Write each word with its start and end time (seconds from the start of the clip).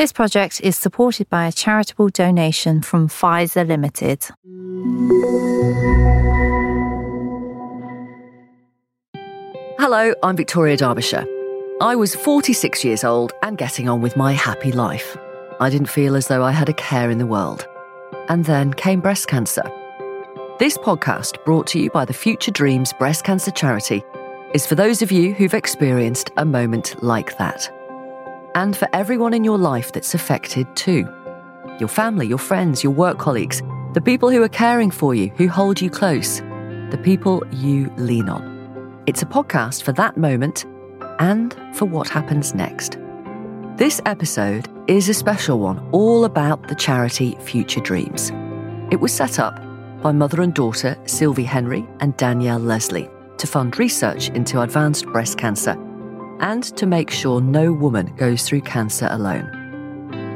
This 0.00 0.12
project 0.12 0.62
is 0.62 0.78
supported 0.78 1.28
by 1.28 1.46
a 1.46 1.52
charitable 1.52 2.08
donation 2.08 2.80
from 2.80 3.06
Pfizer 3.06 3.68
Limited. 3.68 4.24
Hello, 9.78 10.14
I'm 10.22 10.36
Victoria 10.38 10.78
Derbyshire. 10.78 11.26
I 11.82 11.96
was 11.96 12.14
46 12.14 12.82
years 12.82 13.04
old 13.04 13.34
and 13.42 13.58
getting 13.58 13.90
on 13.90 14.00
with 14.00 14.16
my 14.16 14.32
happy 14.32 14.72
life. 14.72 15.18
I 15.60 15.68
didn't 15.68 15.90
feel 15.90 16.16
as 16.16 16.28
though 16.28 16.44
I 16.44 16.52
had 16.52 16.70
a 16.70 16.72
care 16.88 17.10
in 17.10 17.18
the 17.18 17.26
world. 17.26 17.68
And 18.30 18.46
then 18.46 18.72
came 18.72 19.02
breast 19.02 19.28
cancer. 19.28 19.70
This 20.58 20.78
podcast, 20.78 21.44
brought 21.44 21.66
to 21.66 21.78
you 21.78 21.90
by 21.90 22.06
the 22.06 22.14
Future 22.14 22.52
Dreams 22.52 22.94
Breast 22.94 23.24
Cancer 23.24 23.50
Charity, 23.50 24.02
is 24.54 24.66
for 24.66 24.76
those 24.76 25.02
of 25.02 25.12
you 25.12 25.34
who've 25.34 25.52
experienced 25.52 26.30
a 26.38 26.46
moment 26.46 27.02
like 27.02 27.36
that. 27.36 27.70
And 28.54 28.76
for 28.76 28.88
everyone 28.92 29.32
in 29.32 29.44
your 29.44 29.58
life 29.58 29.92
that's 29.92 30.14
affected 30.14 30.66
too 30.76 31.08
your 31.78 31.88
family, 31.88 32.26
your 32.26 32.38
friends, 32.38 32.84
your 32.84 32.92
work 32.92 33.18
colleagues, 33.18 33.62
the 33.94 34.02
people 34.02 34.28
who 34.28 34.42
are 34.42 34.48
caring 34.50 34.90
for 34.90 35.14
you, 35.14 35.28
who 35.36 35.48
hold 35.48 35.80
you 35.80 35.88
close, 35.88 36.40
the 36.90 37.00
people 37.02 37.42
you 37.52 37.90
lean 37.96 38.28
on. 38.28 39.02
It's 39.06 39.22
a 39.22 39.26
podcast 39.26 39.82
for 39.82 39.92
that 39.92 40.18
moment 40.18 40.66
and 41.20 41.56
for 41.74 41.86
what 41.86 42.06
happens 42.08 42.54
next. 42.54 42.98
This 43.76 44.02
episode 44.04 44.68
is 44.88 45.08
a 45.08 45.14
special 45.14 45.58
one, 45.58 45.78
all 45.90 46.26
about 46.26 46.68
the 46.68 46.74
charity 46.74 47.38
Future 47.40 47.80
Dreams. 47.80 48.30
It 48.90 49.00
was 49.00 49.12
set 49.14 49.38
up 49.38 49.56
by 50.02 50.12
mother 50.12 50.42
and 50.42 50.52
daughter 50.52 50.98
Sylvie 51.06 51.44
Henry 51.44 51.86
and 52.00 52.14
Danielle 52.18 52.58
Leslie 52.58 53.08
to 53.38 53.46
fund 53.46 53.78
research 53.78 54.28
into 54.30 54.60
advanced 54.60 55.06
breast 55.06 55.38
cancer 55.38 55.78
and 56.40 56.64
to 56.76 56.86
make 56.86 57.10
sure 57.10 57.40
no 57.40 57.72
woman 57.72 58.14
goes 58.16 58.42
through 58.42 58.62
cancer 58.62 59.08
alone. 59.10 59.48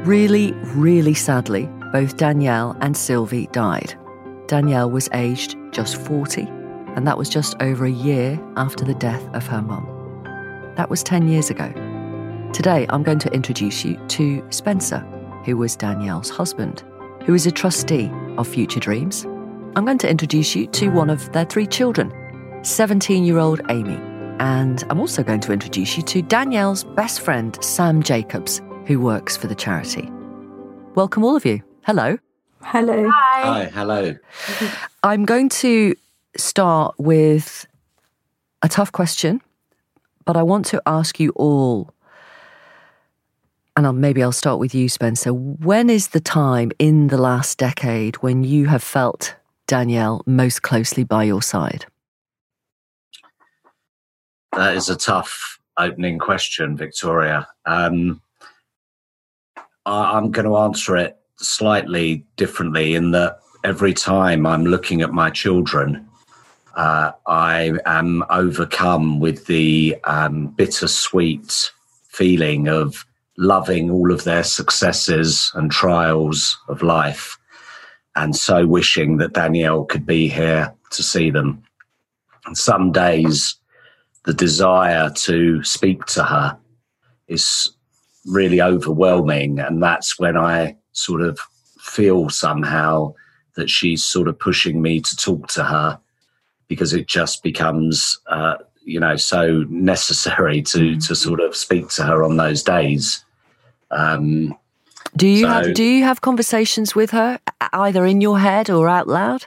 Really, 0.05 0.53
really 0.75 1.13
sadly, 1.13 1.69
both 1.91 2.17
Danielle 2.17 2.77
and 2.79 2.95
Sylvie 2.95 3.47
died. 3.47 3.97
Danielle 4.47 4.91
was 4.91 5.09
aged 5.13 5.57
just 5.71 5.97
40, 5.97 6.43
and 6.95 7.07
that 7.07 7.17
was 7.17 7.27
just 7.27 7.55
over 7.59 7.85
a 7.85 7.91
year 7.91 8.39
after 8.55 8.85
the 8.85 8.93
death 8.93 9.23
of 9.33 9.47
her 9.47 9.61
mum. 9.61 9.85
That 10.75 10.89
was 10.89 11.01
10 11.03 11.27
years 11.27 11.49
ago. 11.49 11.71
Today, 12.53 12.85
I'm 12.89 13.03
going 13.03 13.19
to 13.19 13.33
introduce 13.33 13.83
you 13.83 13.97
to 14.09 14.45
Spencer, 14.51 14.99
who 15.43 15.57
was 15.57 15.75
Danielle's 15.75 16.29
husband, 16.29 16.83
who 17.25 17.33
is 17.33 17.47
a 17.47 17.51
trustee 17.51 18.11
of 18.37 18.47
Future 18.47 18.79
Dreams. 18.79 19.25
I'm 19.75 19.85
going 19.85 19.97
to 19.99 20.09
introduce 20.09 20.55
you 20.55 20.67
to 20.67 20.89
one 20.89 21.09
of 21.09 21.31
their 21.33 21.45
three 21.45 21.67
children, 21.67 22.13
17 22.63 23.25
year 23.25 23.39
old 23.39 23.61
Amy. 23.69 23.99
And 24.39 24.83
I'm 24.89 24.99
also 24.99 25.23
going 25.23 25.39
to 25.41 25.53
introduce 25.53 25.95
you 25.97 26.03
to 26.03 26.21
Danielle's 26.21 26.83
best 26.83 27.21
friend, 27.21 27.57
Sam 27.63 28.03
Jacobs, 28.03 28.61
who 28.85 28.99
works 28.99 29.37
for 29.37 29.47
the 29.47 29.55
charity. 29.55 30.09
Welcome, 30.95 31.23
all 31.23 31.35
of 31.35 31.45
you. 31.45 31.61
Hello. 31.83 32.17
Hello. 32.61 33.09
Hi. 33.09 33.41
Hi, 33.41 33.65
hello. 33.65 34.15
I'm 35.03 35.25
going 35.25 35.49
to 35.49 35.95
start 36.35 36.95
with 36.97 37.65
a 38.61 38.67
tough 38.67 38.91
question, 38.91 39.41
but 40.25 40.35
I 40.35 40.43
want 40.43 40.65
to 40.67 40.81
ask 40.85 41.19
you 41.19 41.29
all, 41.35 41.93
and 43.77 43.85
I'll, 43.85 43.93
maybe 43.93 44.23
I'll 44.23 44.31
start 44.31 44.59
with 44.59 44.73
you, 44.73 44.89
Spencer. 44.89 45.33
When 45.33 45.89
is 45.89 46.09
the 46.09 46.19
time 46.19 46.71
in 46.79 47.07
the 47.07 47.17
last 47.17 47.57
decade 47.57 48.15
when 48.17 48.43
you 48.43 48.65
have 48.65 48.83
felt 48.83 49.35
Danielle 49.67 50.23
most 50.25 50.61
closely 50.61 51.03
by 51.03 51.23
your 51.23 51.41
side? 51.41 51.85
That 54.55 54.77
is 54.77 54.87
a 54.87 54.95
tough 54.95 55.59
opening 55.77 56.17
question, 56.17 56.77
Victoria. 56.77 57.45
Um, 57.65 58.21
I, 59.85 60.13
I'm 60.13 60.31
going 60.31 60.45
to 60.45 60.55
answer 60.55 60.95
it 60.95 61.17
slightly 61.35 62.25
differently 62.37 62.95
in 62.95 63.11
that 63.11 63.39
every 63.65 63.93
time 63.93 64.45
I'm 64.45 64.63
looking 64.63 65.01
at 65.01 65.11
my 65.11 65.29
children, 65.29 66.07
uh, 66.75 67.11
I 67.27 67.73
am 67.85 68.23
overcome 68.29 69.19
with 69.19 69.45
the 69.47 69.97
um, 70.05 70.47
bittersweet 70.47 71.71
feeling 72.07 72.69
of 72.69 73.05
loving 73.37 73.91
all 73.91 74.09
of 74.09 74.23
their 74.23 74.43
successes 74.43 75.51
and 75.55 75.69
trials 75.69 76.57
of 76.69 76.81
life, 76.81 77.37
and 78.15 78.33
so 78.33 78.65
wishing 78.65 79.17
that 79.17 79.33
Danielle 79.33 79.83
could 79.83 80.05
be 80.05 80.29
here 80.29 80.73
to 80.91 81.03
see 81.03 81.29
them. 81.29 81.61
And 82.45 82.57
some 82.57 82.93
days, 82.93 83.57
the 84.25 84.33
desire 84.33 85.09
to 85.11 85.63
speak 85.63 86.05
to 86.05 86.23
her 86.23 86.57
is 87.27 87.71
really 88.25 88.61
overwhelming. 88.61 89.59
And 89.59 89.81
that's 89.81 90.17
when 90.19 90.35
I 90.37 90.75
sort 90.93 91.21
of 91.21 91.39
feel 91.79 92.29
somehow 92.29 93.13
that 93.55 93.69
she's 93.69 94.03
sort 94.03 94.27
of 94.27 94.37
pushing 94.39 94.81
me 94.81 94.99
to 94.99 95.15
talk 95.15 95.47
to 95.49 95.63
her 95.63 95.99
because 96.67 96.93
it 96.93 97.07
just 97.07 97.43
becomes, 97.43 98.19
uh, 98.27 98.55
you 98.83 98.99
know, 98.99 99.15
so 99.15 99.63
necessary 99.69 100.61
to, 100.63 100.99
to 101.01 101.15
sort 101.15 101.39
of 101.39 101.55
speak 101.55 101.89
to 101.89 102.03
her 102.03 102.23
on 102.23 102.37
those 102.37 102.63
days. 102.63 103.23
Um, 103.91 104.55
Do 105.15 105.27
you 105.27 105.41
So- 105.45 105.47
have 105.47 105.73
do 105.75 105.83
you 105.83 106.03
have 106.03 106.21
conversations 106.21 106.95
with 106.95 107.11
her 107.11 107.39
either 107.71 108.05
in 108.05 108.19
your 108.21 108.39
head 108.39 108.69
or 108.69 108.89
out 108.89 109.07
loud? 109.07 109.45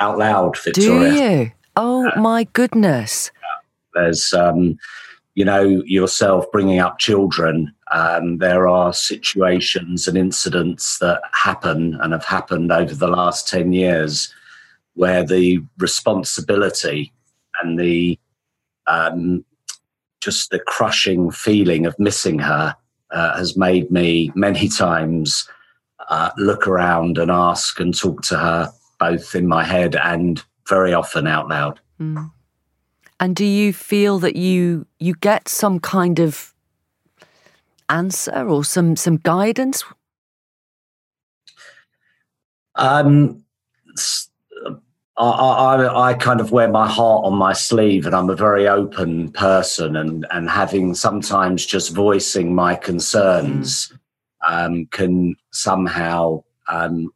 out 0.00 0.18
loud, 0.18 0.56
Victoria. 0.62 1.10
Do 1.10 1.16
you? 1.22 1.52
Oh 1.76 2.10
my 2.16 2.44
goodness. 2.52 3.30
There's 3.94 4.32
um, 4.32 4.76
you 5.34 5.44
know 5.44 5.82
yourself 5.86 6.50
bringing 6.52 6.78
up 6.78 6.98
children 6.98 7.74
um, 7.90 8.38
there 8.38 8.68
are 8.68 8.92
situations 8.92 10.08
and 10.08 10.16
incidents 10.16 10.98
that 10.98 11.20
happen 11.32 11.98
and 12.00 12.12
have 12.12 12.24
happened 12.24 12.72
over 12.72 12.94
the 12.94 13.08
last 13.08 13.48
10 13.48 13.72
years 13.72 14.32
where 14.94 15.24
the 15.24 15.60
responsibility 15.78 17.12
and 17.62 17.78
the 17.78 18.18
um, 18.86 19.44
just 20.20 20.50
the 20.50 20.58
crushing 20.58 21.30
feeling 21.30 21.86
of 21.86 21.98
missing 21.98 22.38
her 22.38 22.76
uh, 23.10 23.36
has 23.36 23.56
made 23.56 23.90
me 23.90 24.30
many 24.34 24.68
times 24.68 25.48
uh, 26.08 26.30
look 26.36 26.66
around 26.66 27.18
and 27.18 27.30
ask 27.30 27.78
and 27.80 27.96
talk 27.96 28.22
to 28.22 28.36
her 28.36 28.70
both 28.98 29.34
in 29.34 29.46
my 29.46 29.64
head 29.64 29.96
and 29.96 30.42
very 30.68 30.92
often 30.92 31.26
out 31.26 31.48
loud 31.48 31.80
Mm. 32.02 32.30
And 33.22 33.36
do 33.36 33.44
you 33.44 33.72
feel 33.72 34.18
that 34.18 34.34
you 34.34 34.84
you 34.98 35.14
get 35.14 35.46
some 35.46 35.78
kind 35.78 36.18
of 36.18 36.52
answer 37.88 38.48
or 38.48 38.64
some 38.64 38.96
some 38.96 39.18
guidance? 39.18 39.84
Um, 42.74 43.44
I, 45.16 45.24
I, 45.24 46.08
I 46.10 46.14
kind 46.14 46.40
of 46.40 46.50
wear 46.50 46.68
my 46.68 46.88
heart 46.88 47.24
on 47.24 47.36
my 47.36 47.52
sleeve, 47.52 48.06
and 48.06 48.14
I'm 48.16 48.28
a 48.28 48.34
very 48.34 48.66
open 48.66 49.30
person, 49.30 49.94
and 49.94 50.26
and 50.32 50.50
having 50.50 50.92
sometimes 50.92 51.64
just 51.64 51.94
voicing 51.94 52.56
my 52.56 52.74
concerns 52.74 53.92
um, 54.44 54.86
can 54.86 55.36
somehow, 55.52 56.42
um, 56.66 57.12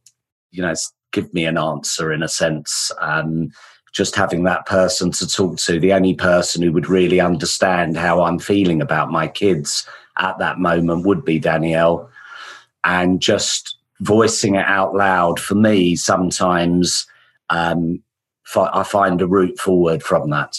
you 0.52 0.62
know, 0.62 0.74
give 1.10 1.34
me 1.34 1.46
an 1.46 1.58
answer 1.58 2.12
in 2.12 2.22
a 2.22 2.28
sense. 2.28 2.92
Um, 3.00 3.50
just 3.96 4.14
having 4.14 4.44
that 4.44 4.66
person 4.66 5.10
to 5.10 5.26
talk 5.26 5.56
to, 5.56 5.80
the 5.80 5.94
only 5.94 6.12
person 6.12 6.62
who 6.62 6.70
would 6.70 6.88
really 6.88 7.18
understand 7.18 7.96
how 7.96 8.22
I'm 8.22 8.38
feeling 8.38 8.82
about 8.82 9.10
my 9.10 9.26
kids 9.26 9.86
at 10.18 10.38
that 10.38 10.58
moment 10.58 11.06
would 11.06 11.24
be 11.24 11.38
Danielle, 11.38 12.10
and 12.84 13.20
just 13.20 13.76
voicing 14.00 14.54
it 14.56 14.66
out 14.66 14.94
loud 14.94 15.40
for 15.40 15.54
me 15.54 15.96
sometimes 15.96 17.06
um, 17.48 18.02
fi- 18.44 18.70
I 18.72 18.82
find 18.82 19.20
a 19.22 19.26
route 19.26 19.58
forward 19.58 20.02
from 20.02 20.28
that. 20.30 20.58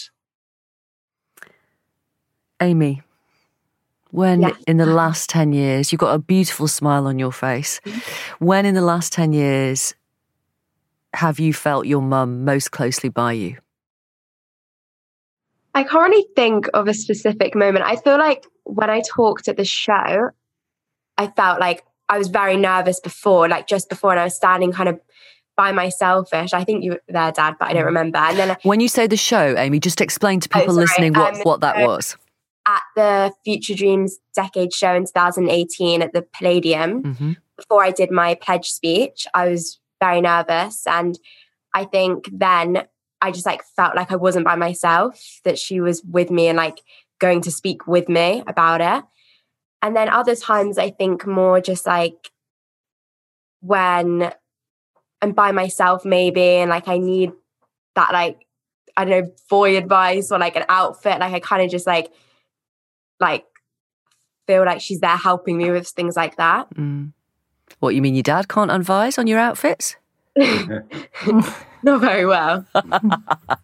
Amy, 2.59 3.03
when 4.09 4.41
Yeah. 4.41 4.51
in 4.65 4.77
the 4.77 4.87
last 4.87 5.29
10 5.29 5.53
years, 5.53 5.91
you've 5.91 5.99
got 5.99 6.15
a 6.15 6.19
beautiful 6.19 6.67
smile 6.67 7.05
on 7.05 7.19
your 7.19 7.31
face. 7.31 7.79
When 8.39 8.65
in 8.65 8.73
the 8.73 8.81
last 8.81 9.13
10 9.13 9.31
years 9.31 9.93
have 11.17 11.39
you 11.39 11.51
felt 11.51 11.87
your 11.87 12.01
mum 12.01 12.45
most 12.45 12.69
closely 12.71 13.09
by 13.09 13.31
you? 13.33 13.57
I 15.73 15.83
can't 15.83 16.09
really 16.11 16.27
think 16.35 16.67
of 16.73 16.87
a 16.87 16.93
specific 16.93 17.55
moment. 17.55 17.85
I 17.85 17.95
feel 17.95 18.17
like 18.17 18.45
when 18.65 18.89
I 18.89 19.01
talked 19.01 19.47
at 19.47 19.57
the 19.57 19.65
show, 19.65 20.29
I 21.17 21.27
felt 21.35 21.59
like 21.59 21.83
I 22.07 22.19
was 22.19 22.27
very 22.27 22.55
nervous 22.55 22.99
before, 22.99 23.49
like 23.49 23.67
just 23.67 23.89
before, 23.89 24.11
and 24.11 24.19
I 24.19 24.25
was 24.25 24.35
standing 24.35 24.71
kind 24.71 24.89
of 24.89 24.99
by 25.55 25.71
myselfish. 25.71 26.53
I 26.53 26.63
think 26.63 26.83
you 26.83 26.91
were 26.91 27.01
there, 27.07 27.31
Dad, 27.31 27.55
but 27.59 27.69
I 27.69 27.73
don't 27.73 27.85
remember. 27.85 28.19
And 28.19 28.37
then 28.37 28.57
When 28.61 28.79
you 28.79 28.87
say 28.87 29.07
the 29.07 29.17
show, 29.17 29.55
Amy, 29.57 29.79
just 29.79 30.01
explain 30.01 30.39
to 30.41 30.49
Oh, 30.53 30.59
people 30.59 30.75
sorry, 30.75 30.85
listening 30.85 31.13
what, 31.13 31.33
um, 31.33 31.39
what 31.41 31.61
that 31.61 31.77
was. 31.79 32.15
at 32.67 32.81
the 32.95 33.33
Future 33.43 33.73
Dreams 33.73 34.19
Decade 34.35 34.71
Show 34.71 34.93
in 34.93 35.05
2018 35.05 36.03
at 36.03 36.13
the 36.13 36.21
Palladium, 36.21 37.15
hmm 37.15 37.31
before 37.57 37.83
I 37.83 37.89
did 37.89 38.11
my 38.11 38.35
pledge 38.35 38.69
speech, 38.69 39.25
I 39.33 39.49
was 39.49 39.79
very 39.99 40.21
nervous. 40.21 40.85
And 40.87 41.17
I 41.73 41.85
think 41.85 42.29
then 42.31 42.87
I 43.21 43.31
just 43.31 43.45
like 43.45 43.63
felt 43.75 43.95
like 43.95 44.11
I 44.11 44.15
wasn't 44.15 44.45
by 44.45 44.55
myself, 44.55 45.39
that 45.43 45.57
she 45.57 45.81
was 45.81 46.03
with 46.03 46.29
me 46.29 46.47
and 46.47 46.57
like 46.57 46.81
going 47.19 47.41
to 47.41 47.51
speak 47.51 47.87
with 47.87 48.07
me 48.07 48.43
about 48.47 48.81
it. 48.81 49.03
and 49.81 49.95
then 49.95 50.09
other 50.09 50.35
times 50.35 50.77
I 50.77 50.89
think 50.89 51.25
more 51.25 51.61
just 51.61 51.85
like 51.85 52.31
when 53.61 54.31
I'm 55.21 55.31
by 55.33 55.51
myself 55.51 56.05
maybe 56.05 56.41
and 56.41 56.69
like 56.69 56.87
I 56.87 56.97
need 56.97 57.31
that 57.95 58.11
like 58.13 58.45
I 58.95 59.05
don't 59.05 59.25
know 59.25 59.31
boy 59.49 59.77
advice 59.77 60.31
or 60.31 60.39
like 60.39 60.55
an 60.55 60.65
outfit 60.69 61.19
like 61.19 61.33
I 61.33 61.39
kind 61.39 61.63
of 61.63 61.71
just 61.71 61.87
like 61.87 62.11
like 63.19 63.45
feel 64.45 64.65
like 64.65 64.81
she's 64.81 64.99
there 64.99 65.17
helping 65.17 65.57
me 65.57 65.71
with 65.71 65.87
things 65.87 66.15
like 66.15 66.37
that. 66.37 66.69
Mm. 66.75 67.13
What 67.79 67.95
you 67.95 68.01
mean 68.01 68.15
your 68.15 68.23
dad 68.23 68.47
can't 68.47 68.71
advise 68.71 69.17
on 69.17 69.27
your 69.27 69.39
outfits? 69.39 69.95
Not 70.37 72.01
very 72.01 72.25
well. 72.25 72.65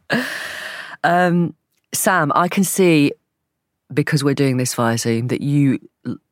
um, 1.03 1.55
Sam, 1.93 2.31
I 2.35 2.47
can 2.47 2.63
see 2.63 3.11
because 3.93 4.23
we're 4.23 4.33
doing 4.33 4.57
this 4.57 4.73
via 4.73 4.97
Zoom 4.97 5.27
that 5.27 5.41
you 5.41 5.79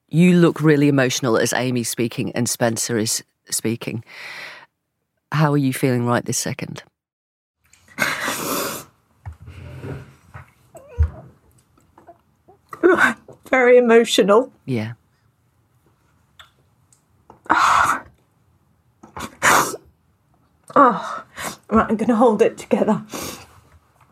you 0.10 0.34
look 0.34 0.62
really 0.62 0.88
emotional 0.88 1.38
as 1.38 1.54
Amy's 1.54 1.90
speaking 1.90 2.32
and 2.34 2.50
Spencer 2.50 2.98
is 2.98 3.24
speaking. 3.50 4.04
How 5.32 5.54
are 5.54 5.58
you 5.58 5.74
feeling 5.74 6.06
right 6.06 6.26
this 6.26 6.38
second? 6.38 6.84
Very 13.50 13.78
emotional. 13.78 14.52
Yeah. 14.66 14.94
Oh, 17.52 18.04
oh. 20.76 21.26
right, 21.70 21.90
I'm 21.90 21.98
going 21.98 22.10
to 22.10 22.16
hold 22.16 22.42
it 22.42 22.58
together. 22.58 23.04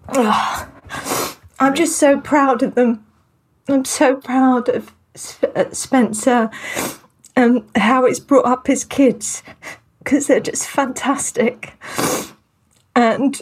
Oh. 0.09 0.67
I'm 1.61 1.75
just 1.75 1.97
so 1.97 2.19
proud 2.19 2.63
of 2.63 2.75
them. 2.75 3.05
I'm 3.67 3.83
so 3.83 4.15
proud 4.15 4.69
of 4.69 4.93
uh, 5.55 5.71
Spencer 5.71 6.49
and 7.35 7.63
how 7.75 8.05
it's 8.05 8.19
brought 8.19 8.45
up 8.45 8.67
his 8.67 8.85
kids 8.85 9.43
because 9.99 10.27
they're 10.27 10.39
just 10.39 10.67
fantastic. 10.67 11.73
And 12.95 13.41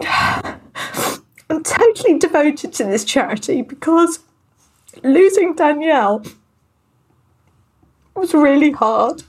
I'm 0.00 1.62
totally 1.64 2.18
devoted 2.18 2.72
to 2.74 2.84
this 2.84 3.04
charity 3.04 3.62
because 3.62 4.20
losing 5.02 5.54
Danielle 5.54 6.24
was 8.20 8.34
really 8.34 8.70
hard. 8.70 9.22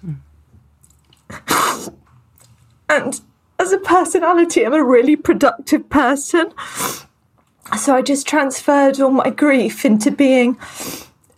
and 2.89 3.21
as 3.57 3.71
a 3.71 3.77
personality, 3.77 4.65
I'm 4.65 4.73
a 4.73 4.83
really 4.83 5.15
productive 5.15 5.89
person. 5.89 6.51
So 7.77 7.95
I 7.95 8.01
just 8.01 8.27
transferred 8.27 8.99
all 8.99 9.11
my 9.11 9.29
grief 9.29 9.85
into 9.85 10.11
being 10.11 10.57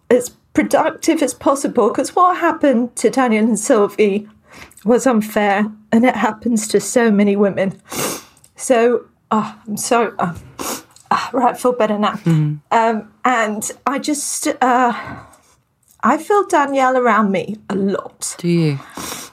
as 0.09 0.29
productive 0.53 1.21
as 1.21 1.33
possible 1.33 1.89
because 1.89 2.15
what 2.15 2.37
happened 2.37 2.95
to 2.97 3.09
Danielle 3.09 3.43
and 3.43 3.59
Sylvie 3.59 4.27
was 4.83 5.05
unfair 5.05 5.71
and 5.91 6.05
it 6.05 6.15
happens 6.15 6.67
to 6.69 6.79
so 6.79 7.11
many 7.11 7.35
women. 7.35 7.79
So 8.55 9.05
oh, 9.31 9.59
I'm 9.67 9.77
so 9.77 10.15
uh, 10.17 10.33
right, 11.33 11.53
I 11.53 11.57
feel 11.57 11.73
better 11.73 11.99
now. 11.99 12.13
Mm-hmm. 12.13 12.55
Um, 12.71 13.13
and 13.25 13.71
I 13.85 13.99
just 13.99 14.47
uh, 14.61 15.23
I 16.03 16.17
feel 16.17 16.45
Danielle 16.45 16.97
around 16.97 17.31
me 17.31 17.57
a 17.69 17.75
lot. 17.75 18.35
Do 18.37 18.49
you? 18.49 18.75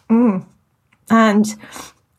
Mm. 0.09 0.47
And 1.11 1.57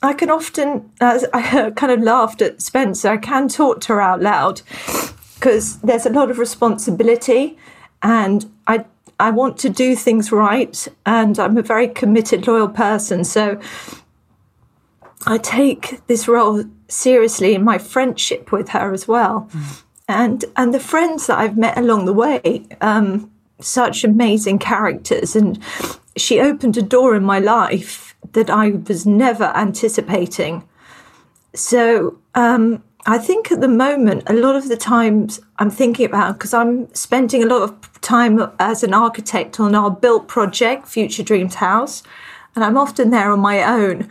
I 0.04 0.14
can 0.14 0.30
often, 0.30 0.92
as 1.00 1.26
I 1.34 1.72
kind 1.76 1.92
of 1.92 2.02
laughed 2.02 2.42
at 2.42 2.62
Spencer, 2.62 3.10
I 3.10 3.18
can 3.18 3.48
talk 3.48 3.82
to 3.82 3.94
her 3.94 4.02
out 4.02 4.22
loud 4.22 4.62
because 5.36 5.80
there's 5.80 6.06
a 6.06 6.10
lot 6.10 6.30
of 6.30 6.38
responsibility 6.38 7.58
and 8.04 8.52
I 8.68 8.86
I 9.20 9.30
want 9.30 9.58
to 9.60 9.70
do 9.70 9.96
things 9.96 10.32
right 10.32 10.88
and 11.06 11.38
I'm 11.38 11.56
a 11.56 11.62
very 11.62 11.88
committed, 11.88 12.48
loyal 12.48 12.68
person. 12.68 13.24
So 13.24 13.60
I 15.28 15.38
take 15.38 16.06
this 16.08 16.28
role 16.28 16.64
seriously 16.88 17.54
in 17.54 17.64
my 17.64 17.78
friendship 17.78 18.52
with 18.52 18.70
her 18.70 18.94
as 18.94 19.08
well. 19.08 19.48
Mm. 19.54 19.84
And 20.08 20.46
and 20.58 20.74
the 20.74 20.80
friends 20.80 21.28
that 21.28 21.38
I've 21.38 21.58
met 21.58 21.78
along 21.78 22.06
the 22.06 22.14
way, 22.14 22.66
um, 22.82 23.31
such 23.62 24.04
amazing 24.04 24.60
characters. 24.60 25.36
And 25.36 25.60
she 26.18 26.40
opened 26.40 26.78
a 26.78 26.82
door 26.82 27.16
in 27.16 27.24
my 27.24 27.40
life 27.40 28.16
that 28.34 28.50
I 28.50 28.72
was 28.72 29.06
never 29.06 29.46
anticipating. 29.56 30.68
So 31.54 32.20
um, 32.36 32.84
I 33.06 33.18
think 33.18 33.52
at 33.52 33.62
the 33.62 33.68
moment, 33.68 34.24
a 34.28 34.34
lot 34.34 34.56
of 34.56 34.70
the 34.70 34.78
times 34.78 35.40
I'm 35.58 35.70
thinking 35.70 36.06
about 36.06 36.38
because 36.38 36.54
I'm 36.54 36.94
spending 36.94 37.44
a 37.44 37.48
lot 37.48 37.64
of 37.64 38.02
time 38.02 38.40
as 38.60 38.84
an 38.84 38.94
architect 38.94 39.60
on 39.60 39.76
our 39.76 39.90
built 39.90 40.28
project, 40.28 40.88
Future 40.88 41.24
Dreams 41.24 41.56
House, 41.56 42.04
and 42.56 42.64
I'm 42.64 42.78
often 42.78 43.10
there 43.10 43.32
on 43.32 43.40
my 43.40 43.64
own. 43.64 44.10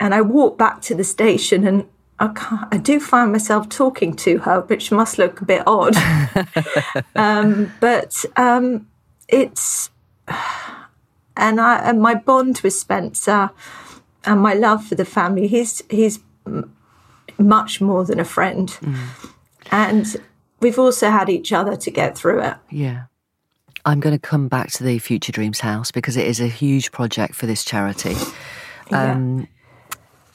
And 0.00 0.14
I 0.14 0.20
walk 0.20 0.58
back 0.58 0.80
to 0.82 0.94
the 0.94 1.04
station 1.04 1.66
and 1.66 1.86
I, 2.20 2.66
I, 2.72 2.78
do 2.78 2.98
find 2.98 3.30
myself 3.30 3.68
talking 3.68 4.14
to 4.16 4.38
her, 4.38 4.62
which 4.62 4.90
must 4.90 5.18
look 5.18 5.40
a 5.40 5.44
bit 5.44 5.62
odd. 5.66 5.96
um, 7.14 7.72
but 7.80 8.24
um, 8.36 8.88
it's 9.28 9.90
and 11.36 11.60
I 11.60 11.78
and 11.78 12.02
my 12.02 12.14
bond 12.14 12.60
with 12.62 12.72
Spencer 12.72 13.50
and 14.24 14.40
my 14.40 14.54
love 14.54 14.84
for 14.84 14.94
the 14.94 15.04
family. 15.04 15.46
He's 15.46 15.82
he's 15.90 16.18
much 17.38 17.80
more 17.80 18.04
than 18.04 18.18
a 18.18 18.24
friend, 18.24 18.68
mm. 18.68 19.32
and 19.70 20.16
we've 20.60 20.78
also 20.78 21.10
had 21.10 21.28
each 21.28 21.52
other 21.52 21.76
to 21.76 21.90
get 21.90 22.18
through 22.18 22.42
it. 22.42 22.56
Yeah. 22.70 23.04
I'm 23.84 24.00
going 24.00 24.14
to 24.14 24.18
come 24.18 24.48
back 24.48 24.70
to 24.72 24.84
the 24.84 24.98
Future 24.98 25.32
Dreams 25.32 25.60
House 25.60 25.90
because 25.90 26.16
it 26.16 26.26
is 26.26 26.40
a 26.40 26.46
huge 26.48 26.92
project 26.92 27.34
for 27.34 27.46
this 27.46 27.64
charity. 27.64 28.16
Um, 28.90 29.38
yeah. 29.38 29.46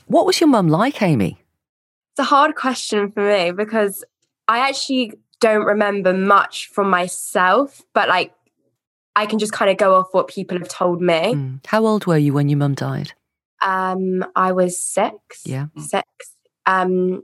What 0.07 0.25
was 0.25 0.39
your 0.39 0.47
mum 0.47 0.69
like, 0.69 1.01
Amy? 1.01 1.43
It's 2.13 2.19
a 2.19 2.24
hard 2.24 2.56
question 2.56 3.12
for 3.12 3.27
me 3.27 3.51
because 3.51 4.04
I 4.48 4.69
actually 4.69 5.13
don't 5.39 5.65
remember 5.65 6.13
much 6.13 6.68
from 6.68 6.89
myself, 6.89 7.81
but 7.94 8.07
like 8.07 8.33
I 9.15 9.25
can 9.25 9.39
just 9.39 9.51
kind 9.51 9.71
of 9.71 9.77
go 9.77 9.95
off 9.95 10.07
what 10.12 10.27
people 10.27 10.57
have 10.57 10.69
told 10.69 11.01
me. 11.01 11.33
Mm. 11.33 11.65
How 11.65 11.86
old 11.86 12.06
were 12.06 12.18
you 12.18 12.33
when 12.33 12.50
your 12.50 12.57
mum 12.57 12.75
died? 12.75 13.13
Um, 13.63 14.25
I 14.36 14.51
was 14.51 14.80
six. 14.80 15.42
Yeah. 15.45 15.68
Six. 15.77 16.07
Um, 16.65 17.24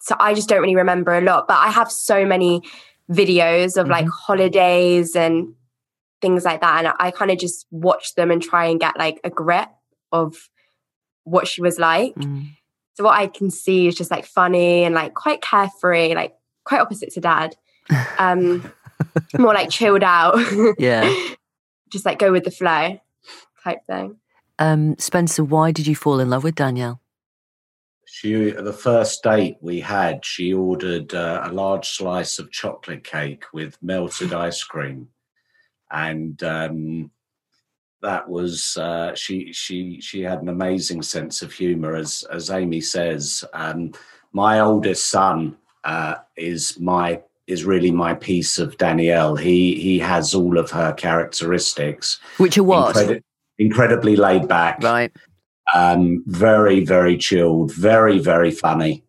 so 0.00 0.14
I 0.20 0.34
just 0.34 0.48
don't 0.48 0.62
really 0.62 0.76
remember 0.76 1.14
a 1.14 1.20
lot, 1.20 1.48
but 1.48 1.58
I 1.58 1.70
have 1.70 1.90
so 1.90 2.24
many 2.24 2.62
videos 3.10 3.76
of 3.76 3.84
mm-hmm. 3.84 3.92
like 3.92 4.06
holidays 4.06 5.16
and 5.16 5.54
things 6.20 6.44
like 6.44 6.60
that. 6.60 6.84
And 6.84 6.94
I 7.00 7.10
kind 7.10 7.30
of 7.30 7.38
just 7.38 7.66
watch 7.70 8.14
them 8.14 8.30
and 8.30 8.42
try 8.42 8.66
and 8.66 8.78
get 8.78 8.98
like 8.98 9.20
a 9.24 9.30
grip 9.30 9.68
of 10.12 10.48
what 11.24 11.46
she 11.48 11.60
was 11.60 11.78
like. 11.78 12.14
Mm. 12.14 12.50
So 12.98 13.04
what 13.04 13.16
I 13.16 13.28
can 13.28 13.48
see 13.48 13.86
is 13.86 13.94
just 13.94 14.10
like 14.10 14.26
funny 14.26 14.82
and 14.82 14.92
like 14.92 15.14
quite 15.14 15.40
carefree, 15.40 16.16
like 16.16 16.34
quite 16.64 16.80
opposite 16.80 17.12
to 17.12 17.20
dad. 17.20 17.56
Um, 18.18 18.70
more 19.38 19.54
like 19.54 19.70
chilled 19.70 20.02
out. 20.02 20.34
Yeah. 20.78 21.08
Just 21.90 22.04
like 22.04 22.18
go 22.18 22.32
with 22.32 22.42
the 22.42 22.50
flow 22.50 23.00
type 23.62 23.86
thing. 23.86 24.16
Um, 24.58 24.98
Spencer, 24.98 25.44
why 25.44 25.70
did 25.70 25.86
you 25.86 25.94
fall 25.94 26.18
in 26.18 26.28
love 26.28 26.42
with 26.42 26.56
Danielle? 26.56 27.00
She, 28.04 28.50
the 28.50 28.72
first 28.72 29.22
date 29.22 29.58
we 29.60 29.78
had, 29.78 30.24
she 30.24 30.52
ordered 30.52 31.14
uh, 31.14 31.42
a 31.44 31.52
large 31.52 31.88
slice 31.88 32.40
of 32.40 32.50
chocolate 32.50 33.04
cake 33.04 33.44
with 33.54 33.78
melted 33.80 34.34
ice 34.34 34.64
cream, 34.64 35.08
and 35.90 36.42
um, 36.42 37.12
that 38.02 38.28
was 38.28 38.76
uh, 38.76 39.14
she. 39.14 39.52
She 39.52 40.00
she 40.00 40.22
had 40.22 40.42
an 40.42 40.48
amazing 40.48 41.02
sense 41.02 41.42
of 41.42 41.52
humour, 41.52 41.96
as 41.96 42.24
as 42.30 42.50
Amy 42.50 42.80
says. 42.80 43.44
Um, 43.52 43.92
my 44.32 44.60
oldest 44.60 45.08
son 45.08 45.56
uh, 45.84 46.16
is 46.36 46.78
my 46.78 47.22
is 47.46 47.64
really 47.64 47.90
my 47.90 48.14
piece 48.14 48.58
of 48.58 48.76
Danielle. 48.76 49.34
He 49.36 49.74
he 49.80 49.98
has 49.98 50.34
all 50.34 50.58
of 50.58 50.70
her 50.70 50.92
characteristics, 50.92 52.20
which 52.36 52.58
are 52.58 52.62
what 52.62 52.94
Incredi- 52.94 53.22
incredibly 53.58 54.16
laid 54.16 54.46
back, 54.46 54.82
right? 54.82 55.10
Um, 55.74 56.22
very 56.26 56.84
very 56.84 57.16
chilled, 57.16 57.72
very 57.74 58.18
very 58.18 58.50
funny, 58.50 59.02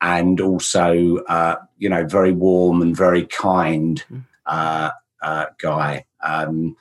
and 0.00 0.40
also 0.40 1.18
uh, 1.28 1.56
you 1.78 1.88
know 1.88 2.06
very 2.06 2.32
warm 2.32 2.80
and 2.80 2.96
very 2.96 3.26
kind 3.26 4.00
hmm. 4.00 4.18
uh, 4.46 4.90
uh, 5.22 5.46
guy. 5.58 6.06
Um, 6.22 6.76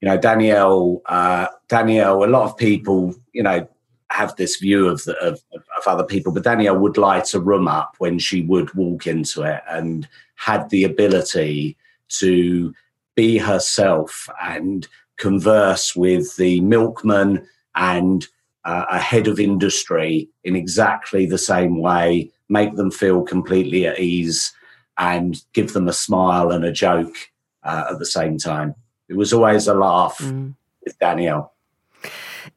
you 0.00 0.08
know 0.08 0.18
Danielle. 0.18 1.02
Uh, 1.06 1.46
Danielle. 1.68 2.24
A 2.24 2.26
lot 2.26 2.44
of 2.44 2.56
people, 2.56 3.14
you 3.32 3.42
know, 3.42 3.68
have 4.10 4.34
this 4.36 4.56
view 4.56 4.88
of, 4.88 5.04
the, 5.04 5.16
of, 5.18 5.42
of 5.52 5.86
other 5.86 6.04
people, 6.04 6.32
but 6.32 6.44
Danielle 6.44 6.78
would 6.78 6.96
light 6.96 7.34
a 7.34 7.40
room 7.40 7.68
up 7.68 7.94
when 7.98 8.18
she 8.18 8.42
would 8.42 8.72
walk 8.74 9.06
into 9.06 9.42
it 9.42 9.62
and 9.68 10.08
had 10.36 10.68
the 10.70 10.84
ability 10.84 11.76
to 12.08 12.74
be 13.14 13.38
herself 13.38 14.28
and 14.42 14.88
converse 15.18 15.94
with 15.94 16.36
the 16.36 16.60
milkman 16.62 17.46
and 17.74 18.26
uh, 18.64 18.86
a 18.90 18.98
head 18.98 19.26
of 19.26 19.38
industry 19.38 20.28
in 20.44 20.56
exactly 20.56 21.26
the 21.26 21.38
same 21.38 21.80
way, 21.80 22.30
make 22.48 22.74
them 22.76 22.90
feel 22.90 23.22
completely 23.22 23.86
at 23.86 23.98
ease 23.98 24.52
and 24.96 25.42
give 25.52 25.72
them 25.74 25.88
a 25.88 25.92
smile 25.92 26.50
and 26.50 26.64
a 26.64 26.72
joke 26.72 27.14
uh, 27.62 27.84
at 27.90 27.98
the 27.98 28.06
same 28.06 28.38
time. 28.38 28.74
It 29.08 29.16
was 29.16 29.32
always 29.32 29.66
a 29.68 29.74
laugh 29.74 30.18
Mm. 30.18 30.54
with 30.84 30.98
Danielle. 30.98 31.52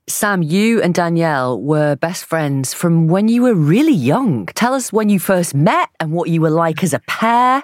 Sam, 0.07 0.41
you 0.41 0.81
and 0.81 0.93
Danielle 0.93 1.59
were 1.59 1.95
best 1.95 2.25
friends 2.25 2.73
from 2.73 3.07
when 3.07 3.27
you 3.27 3.41
were 3.43 3.53
really 3.55 3.93
young. 3.93 4.45
Tell 4.47 4.73
us 4.73 4.91
when 4.93 5.09
you 5.09 5.19
first 5.19 5.53
met 5.55 5.89
and 5.99 6.11
what 6.11 6.29
you 6.29 6.41
were 6.41 6.49
like 6.49 6.83
as 6.83 6.93
a 6.93 6.99
pair. 7.07 7.63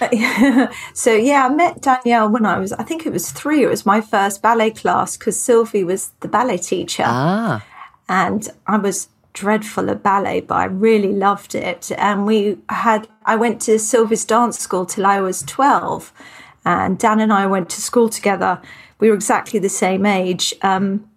so 0.94 1.12
yeah, 1.14 1.46
I 1.46 1.48
met 1.48 1.80
Danielle 1.80 2.28
when 2.28 2.44
I 2.46 2.58
was, 2.58 2.72
I 2.72 2.82
think 2.82 3.06
it 3.06 3.12
was 3.12 3.30
three. 3.30 3.62
It 3.62 3.68
was 3.68 3.86
my 3.86 4.00
first 4.00 4.42
ballet 4.42 4.70
class 4.70 5.16
because 5.16 5.40
Sylvie 5.40 5.84
was 5.84 6.12
the 6.20 6.28
ballet 6.28 6.58
teacher, 6.58 7.04
Ah, 7.06 7.64
and 8.08 8.48
I 8.66 8.78
was 8.78 9.08
dreadful 9.32 9.88
at 9.90 10.02
ballet, 10.02 10.40
but 10.40 10.56
I 10.56 10.64
really 10.64 11.12
loved 11.12 11.54
it. 11.54 11.90
And 11.96 12.26
we 12.26 12.58
had, 12.68 13.08
I 13.24 13.36
went 13.36 13.60
to 13.62 13.78
Sylvie's 13.78 14.24
dance 14.24 14.58
school 14.58 14.84
till 14.86 15.06
I 15.06 15.20
was 15.20 15.42
twelve, 15.42 16.12
and 16.64 16.98
Dan 16.98 17.20
and 17.20 17.32
I 17.32 17.46
went 17.46 17.68
to 17.70 17.80
school 17.80 18.08
together. 18.08 18.60
We 19.00 19.08
were 19.08 19.14
exactly 19.14 19.58
the 19.58 19.68
same 19.68 20.06
age. 20.06 20.54
Um, 20.62 21.08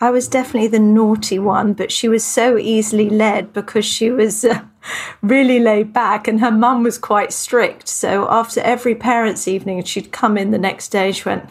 I 0.00 0.10
was 0.10 0.28
definitely 0.28 0.68
the 0.68 0.78
naughty 0.80 1.38
one, 1.38 1.72
but 1.72 1.92
she 1.92 2.08
was 2.08 2.24
so 2.24 2.58
easily 2.58 3.08
led 3.08 3.52
because 3.52 3.84
she 3.84 4.10
was 4.10 4.44
uh, 4.44 4.62
really 5.22 5.60
laid 5.60 5.92
back 5.92 6.26
and 6.28 6.40
her 6.40 6.50
mum 6.50 6.82
was 6.82 6.98
quite 6.98 7.32
strict. 7.32 7.88
So 7.88 8.26
after 8.30 8.60
every 8.60 8.94
parents' 8.94 9.46
evening, 9.48 9.82
she'd 9.84 10.12
come 10.12 10.36
in 10.36 10.50
the 10.50 10.58
next 10.58 10.88
day. 10.88 11.12
She 11.12 11.24
went, 11.28 11.48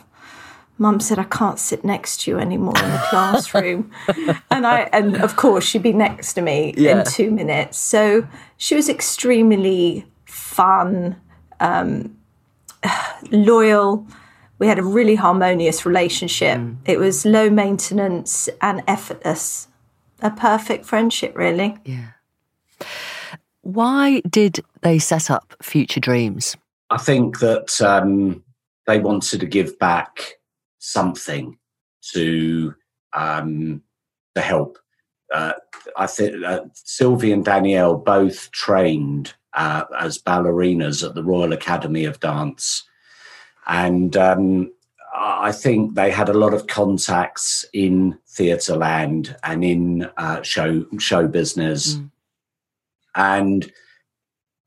Mum 0.79 0.99
said, 0.99 1.19
I 1.19 1.23
can't 1.25 1.59
sit 1.59 1.85
next 1.85 2.21
to 2.21 2.31
you 2.31 2.39
anymore 2.39 2.73
in 2.83 2.89
the 2.89 3.03
classroom. 3.09 3.91
and 4.49 4.65
I, 4.65 4.89
and 4.91 5.15
of 5.17 5.35
course, 5.35 5.63
she'd 5.63 5.83
be 5.83 5.93
next 5.93 6.33
to 6.33 6.41
me 6.41 6.73
Yeah. 6.75 6.99
in 6.99 7.05
two 7.05 7.29
minutes. 7.29 7.77
So 7.77 8.27
she 8.57 8.73
was 8.75 8.89
extremely 8.89 10.05
fun, 10.25 11.15
um, 11.59 12.17
loyal. 13.31 14.07
We 14.59 14.67
had 14.67 14.79
a 14.79 14.83
really 14.83 15.15
harmonious 15.15 15.85
relationship. 15.85 16.59
It 16.85 16.99
was 16.99 17.25
low 17.25 17.49
maintenance 17.49 18.49
and 18.61 18.83
effortless. 18.87 19.67
A 20.21 20.31
perfect 20.31 20.85
friendship, 20.85 21.35
really. 21.35 21.77
yeah. 21.83 22.11
Why 23.61 24.21
did 24.29 24.59
they 24.81 24.99
set 24.99 25.31
up 25.31 25.55
Future 25.61 26.01
Dreams? 26.01 26.57
I 26.89 26.97
think 26.97 27.39
that 27.39 27.81
um, 27.81 28.43
they 28.87 28.99
wanted 28.99 29.39
to 29.39 29.45
give 29.45 29.79
back 29.79 30.35
something 30.79 31.57
to 32.13 32.75
um, 33.13 33.81
the 34.35 34.41
help. 34.41 34.77
Uh, 35.33 35.53
I 35.97 36.07
think 36.07 36.43
uh, 36.43 36.65
Sylvie 36.73 37.31
and 37.31 37.43
Danielle 37.43 37.95
both 37.95 38.51
trained 38.51 39.33
uh, 39.55 39.85
as 39.99 40.17
ballerinas 40.17 41.07
at 41.07 41.15
the 41.15 41.23
Royal 41.23 41.53
Academy 41.53 42.05
of 42.05 42.19
Dance, 42.19 42.83
and 43.67 44.15
um, 44.17 44.71
I 45.15 45.51
think 45.51 45.93
they 45.93 46.09
had 46.11 46.29
a 46.29 46.33
lot 46.33 46.53
of 46.53 46.67
contacts 46.67 47.65
in 47.73 48.17
theatre 48.27 48.75
land 48.75 49.35
and 49.43 49.63
in 49.63 50.09
uh, 50.17 50.41
show 50.41 50.85
show 50.97 51.27
business, 51.27 51.95
Mm. 51.95 52.11
and 53.15 53.71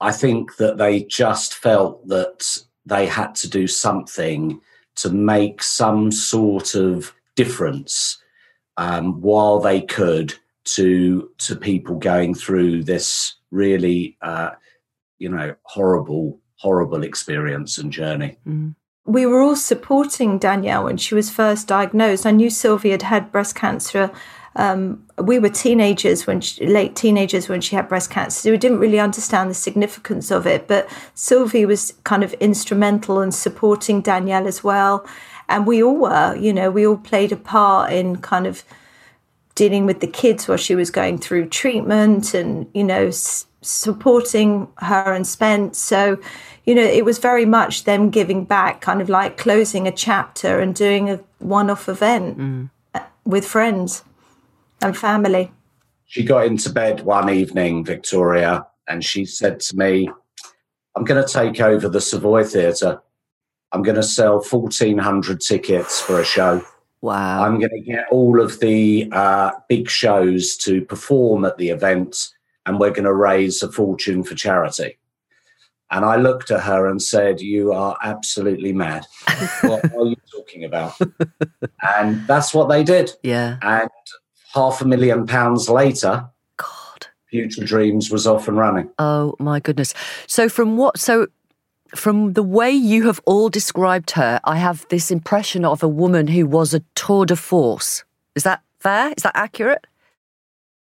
I 0.00 0.12
think 0.12 0.56
that 0.56 0.76
they 0.76 1.02
just 1.04 1.54
felt 1.54 2.06
that 2.08 2.58
they 2.84 3.06
had 3.06 3.34
to 3.36 3.48
do 3.50 3.66
something 3.66 4.60
to 4.96 5.10
make 5.10 5.62
some 5.62 6.10
sort 6.12 6.74
of 6.74 7.12
difference 7.34 8.18
um, 8.76 9.20
while 9.20 9.58
they 9.58 9.80
could 9.80 10.34
to 10.64 11.30
to 11.38 11.56
people 11.56 11.96
going 11.98 12.34
through 12.34 12.82
this 12.84 13.34
really 13.50 14.16
uh, 14.22 14.50
you 15.18 15.28
know 15.28 15.54
horrible 15.62 16.38
horrible 16.58 17.02
experience 17.02 17.78
and 17.78 17.92
journey. 17.92 18.38
Mm. 18.46 18.74
we 19.04 19.26
were 19.26 19.40
all 19.40 19.56
supporting 19.56 20.38
Danielle 20.38 20.84
when 20.84 20.96
she 20.96 21.14
was 21.14 21.30
first 21.30 21.68
diagnosed. 21.68 22.26
I 22.26 22.30
knew 22.30 22.50
Sylvie 22.50 22.90
had 22.90 23.02
had 23.02 23.30
breast 23.30 23.54
cancer. 23.54 24.10
Um, 24.56 25.04
we 25.18 25.38
were 25.38 25.50
teenagers 25.50 26.26
when 26.26 26.40
she, 26.40 26.66
late 26.66 26.96
teenagers 26.96 27.46
when 27.48 27.60
she 27.60 27.76
had 27.76 27.88
breast 27.90 28.10
cancer. 28.10 28.40
So 28.40 28.50
we 28.50 28.56
didn't 28.56 28.78
really 28.78 28.98
understand 28.98 29.50
the 29.50 29.54
significance 29.54 30.30
of 30.30 30.46
it, 30.46 30.66
but 30.66 30.88
Sylvie 31.14 31.66
was 31.66 31.92
kind 32.04 32.24
of 32.24 32.32
instrumental 32.34 33.20
in 33.20 33.32
supporting 33.32 34.00
Danielle 34.00 34.46
as 34.46 34.64
well. 34.64 35.06
And 35.48 35.66
we 35.66 35.82
all 35.82 35.98
were, 35.98 36.34
you 36.36 36.54
know, 36.54 36.70
we 36.70 36.86
all 36.86 36.96
played 36.96 37.32
a 37.32 37.36
part 37.36 37.92
in 37.92 38.16
kind 38.16 38.46
of 38.46 38.64
dealing 39.56 39.86
with 39.86 40.00
the 40.00 40.06
kids 40.06 40.46
while 40.46 40.58
she 40.58 40.74
was 40.74 40.90
going 40.90 41.18
through 41.18 41.48
treatment 41.48 42.34
and 42.34 42.68
you 42.74 42.84
know 42.84 43.10
supporting 43.68 44.68
her 44.78 45.12
and 45.12 45.26
Spence. 45.26 45.78
So 45.78 46.18
you 46.64 46.74
know 46.74 46.82
it 46.82 47.04
was 47.04 47.18
very 47.18 47.44
much 47.44 47.84
them 47.84 48.10
giving 48.10 48.44
back, 48.44 48.80
kind 48.80 49.00
of 49.00 49.08
like 49.08 49.36
closing 49.36 49.86
a 49.86 49.92
chapter 49.92 50.60
and 50.60 50.74
doing 50.74 51.10
a 51.10 51.20
one-off 51.38 51.88
event 51.88 52.70
uh, 52.94 53.00
with 53.24 53.46
friends 53.46 54.02
and 54.82 54.96
family. 54.96 55.52
She 56.06 56.22
got 56.22 56.46
into 56.46 56.70
bed 56.70 57.00
one 57.00 57.30
evening, 57.30 57.84
Victoria, 57.84 58.66
and 58.88 59.04
she 59.04 59.24
said 59.24 59.60
to 59.60 59.76
me, 59.76 60.08
"I'm 60.94 61.04
going 61.04 61.22
to 61.24 61.32
take 61.32 61.60
over 61.60 61.88
the 61.88 62.00
Savoy 62.00 62.44
Theatre. 62.44 63.00
I'm 63.72 63.82
going 63.82 63.96
to 63.96 64.02
sell 64.02 64.36
1,400 64.40 65.40
tickets 65.40 66.00
for 66.00 66.20
a 66.20 66.24
show." 66.24 66.64
Wow. 67.02 67.44
I'm 67.44 67.58
going 67.58 67.70
to 67.70 67.80
get 67.80 68.06
all 68.10 68.40
of 68.40 68.58
the 68.60 69.08
uh, 69.12 69.52
big 69.68 69.88
shows 69.88 70.56
to 70.58 70.84
perform 70.84 71.44
at 71.44 71.56
the 71.56 71.68
event, 71.68 72.30
and 72.66 72.78
we're 72.78 72.90
going 72.90 73.04
to 73.04 73.14
raise 73.14 73.62
a 73.62 73.70
fortune 73.72 74.22
for 74.22 74.34
charity. 74.34 74.98
And 75.90 76.04
I 76.04 76.16
looked 76.16 76.50
at 76.50 76.62
her 76.62 76.86
and 76.88 77.00
said, 77.00 77.40
You 77.40 77.72
are 77.72 77.96
absolutely 78.02 78.72
mad. 78.72 79.06
what 79.62 79.84
are 79.94 80.04
you 80.04 80.16
talking 80.34 80.64
about? 80.64 80.94
and 81.94 82.26
that's 82.26 82.52
what 82.52 82.68
they 82.68 82.82
did. 82.82 83.12
yeah. 83.22 83.58
And 83.62 83.88
half 84.52 84.80
a 84.80 84.84
million 84.84 85.26
pounds 85.26 85.68
later, 85.68 86.28
God. 86.56 87.06
Future 87.30 87.64
Dreams 87.64 88.10
was 88.10 88.26
off 88.26 88.48
and 88.48 88.56
running. 88.56 88.90
Oh 88.98 89.36
my 89.38 89.60
goodness. 89.60 89.94
So 90.26 90.48
from 90.48 90.76
what 90.76 90.98
so 90.98 91.28
from 91.94 92.32
the 92.32 92.42
way 92.42 92.70
you 92.72 93.06
have 93.06 93.20
all 93.26 93.48
described 93.48 94.12
her, 94.12 94.40
I 94.44 94.56
have 94.56 94.86
this 94.88 95.10
impression 95.12 95.64
of 95.64 95.82
a 95.84 95.88
woman 95.88 96.26
who 96.26 96.46
was 96.46 96.74
a 96.74 96.80
tour 96.96 97.26
de 97.26 97.36
force. 97.36 98.02
Is 98.34 98.42
that 98.42 98.62
fair? 98.80 99.14
Is 99.16 99.22
that 99.22 99.36
accurate? 99.36 99.86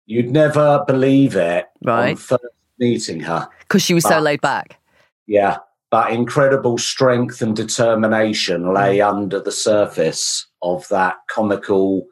You'd 0.06 0.32
never 0.32 0.84
believe 0.86 1.36
it 1.36 1.66
on 1.86 1.88
Right. 1.88 2.20
first 2.20 2.44
meeting 2.80 3.20
her. 3.22 3.48
Because 3.60 3.82
she 3.82 3.94
was 3.94 4.04
so 4.04 4.20
laid 4.20 4.42
back. 4.42 4.80
Yeah, 5.28 5.58
but 5.90 6.12
incredible 6.12 6.78
strength 6.78 7.42
and 7.42 7.56
determination 7.56 8.74
lay 8.74 9.00
under 9.00 9.40
the 9.40 9.52
surface 9.52 10.48
of 10.62 10.88
that 10.90 11.16
comical, 11.30 12.06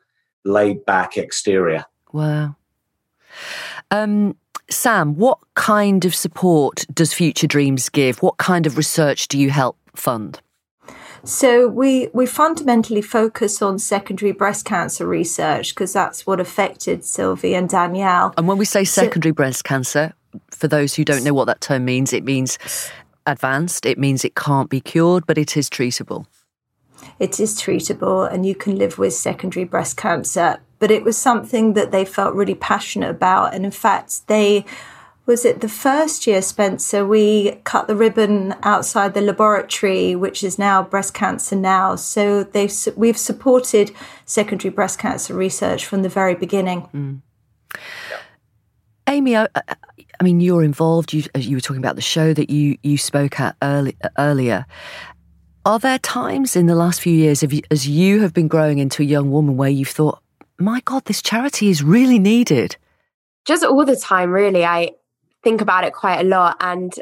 laid 0.46 0.86
back 0.86 1.18
exterior. 1.18 1.86
Wow. 2.14 2.56
Um, 3.90 4.38
Sam, 4.70 5.16
what 5.16 5.40
kind 5.56 6.06
of 6.06 6.16
support 6.16 6.86
does 6.94 7.14
Future 7.14 7.48
Dreams 7.48 7.90
give? 7.90 8.22
What 8.22 8.38
kind 8.38 8.66
of 8.66 8.78
research 8.78 9.28
do 9.28 9.38
you 9.38 9.50
help 9.50 9.78
fund? 9.96 10.40
So 11.24 11.68
we 11.68 12.10
we 12.14 12.26
fundamentally 12.26 13.02
focus 13.02 13.62
on 13.62 13.78
secondary 13.80 14.32
breast 14.32 14.66
cancer 14.66 15.06
research 15.06 15.76
because 15.76 15.94
that's 15.94 16.26
what 16.26 16.40
affected 16.40 17.06
Sylvie 17.06 17.54
and 17.54 17.70
Danielle. 17.70 18.34
And 18.38 18.48
when 18.48 18.58
we 18.58 18.66
say 18.66 18.84
secondary 18.84 19.32
breast 19.32 19.64
cancer, 19.64 20.14
for 20.50 20.68
those 20.68 20.96
who 20.96 21.06
don't 21.06 21.24
know 21.24 21.34
what 21.34 21.46
that 21.46 21.62
term 21.62 21.86
means, 21.86 22.12
it 22.12 22.24
means 22.24 22.58
advanced, 23.28 23.86
it 23.86 24.00
means 24.00 24.26
it 24.26 24.36
can't 24.36 24.70
be 24.70 24.82
cured, 24.82 25.28
but 25.28 25.38
it 25.38 25.56
is 25.56 25.70
treatable. 25.70 26.26
it 27.20 27.40
is 27.40 27.60
treatable 27.60 28.32
and 28.32 28.46
you 28.46 28.56
can 28.56 28.76
live 28.78 28.98
with 28.98 29.14
secondary 29.14 29.64
breast 29.64 29.98
cancer. 29.98 30.60
But 30.80 30.92
it 30.92 31.04
was 31.04 31.18
something 31.18 31.74
that 31.74 31.92
they 31.92 32.06
felt 32.06 32.34
really 32.34 32.56
passionate 32.56 33.12
about. 33.12 33.54
And 33.54 33.64
in 33.66 33.72
fact, 33.72 34.28
they 34.28 34.66
was 35.26 35.46
it 35.46 35.62
the 35.62 35.70
first 35.70 36.26
year, 36.28 36.42
Spencer, 36.42 37.06
we 37.06 37.52
cut 37.64 37.88
the 37.88 37.96
ribbon 37.96 38.56
outside 38.64 39.14
the 39.14 39.22
laboratory, 39.22 40.16
which 40.16 40.44
is 40.44 40.58
now 40.58 40.84
breast 40.84 41.14
cancer 41.14 41.56
now. 41.56 41.96
So 41.96 42.44
they 42.44 42.70
we've 42.96 43.18
supported 43.18 43.92
secondary 44.26 44.72
breast 44.74 45.00
cancer 45.00 45.34
research 45.34 45.86
from 45.86 46.02
the 46.02 46.10
very 46.10 46.36
beginning. 46.36 46.90
Mm. 46.94 47.22
Amy, 49.08 49.36
I, 49.36 49.48
I- 49.56 49.76
I 50.20 50.24
mean, 50.24 50.40
you're 50.40 50.64
involved. 50.64 51.14
You, 51.14 51.24
you 51.36 51.58
were 51.58 51.62
talking 51.62 51.82
about 51.82 51.96
the 51.96 52.02
show 52.04 52.32
that 52.32 52.52
you 52.52 52.78
you 52.84 53.00
spoke 53.00 53.40
at 53.40 53.56
early, 53.64 53.98
earlier. 54.20 54.68
Are 55.66 55.80
there 55.80 55.98
times 55.98 56.56
in 56.56 56.68
the 56.68 56.76
last 56.76 57.02
few 57.02 57.14
years, 57.14 57.42
of 57.42 57.52
you, 57.52 57.62
as 57.72 57.88
you 57.88 58.22
have 58.22 58.32
been 58.32 58.48
growing 58.48 58.78
into 58.78 59.02
a 59.02 59.06
young 59.06 59.32
woman, 59.32 59.58
where 59.58 59.70
you've 59.70 59.88
thought, 59.88 60.22
"My 60.60 60.80
God, 60.86 61.06
this 61.06 61.24
charity 61.24 61.70
is 61.70 61.82
really 61.84 62.20
needed"? 62.20 62.78
just 63.44 63.64
all 63.64 63.84
the 63.84 63.96
time 63.96 64.30
really 64.30 64.64
i 64.64 64.88
think 65.44 65.62
about 65.62 65.84
it 65.84 65.94
quite 65.94 66.20
a 66.20 66.24
lot 66.24 66.58
and 66.60 66.94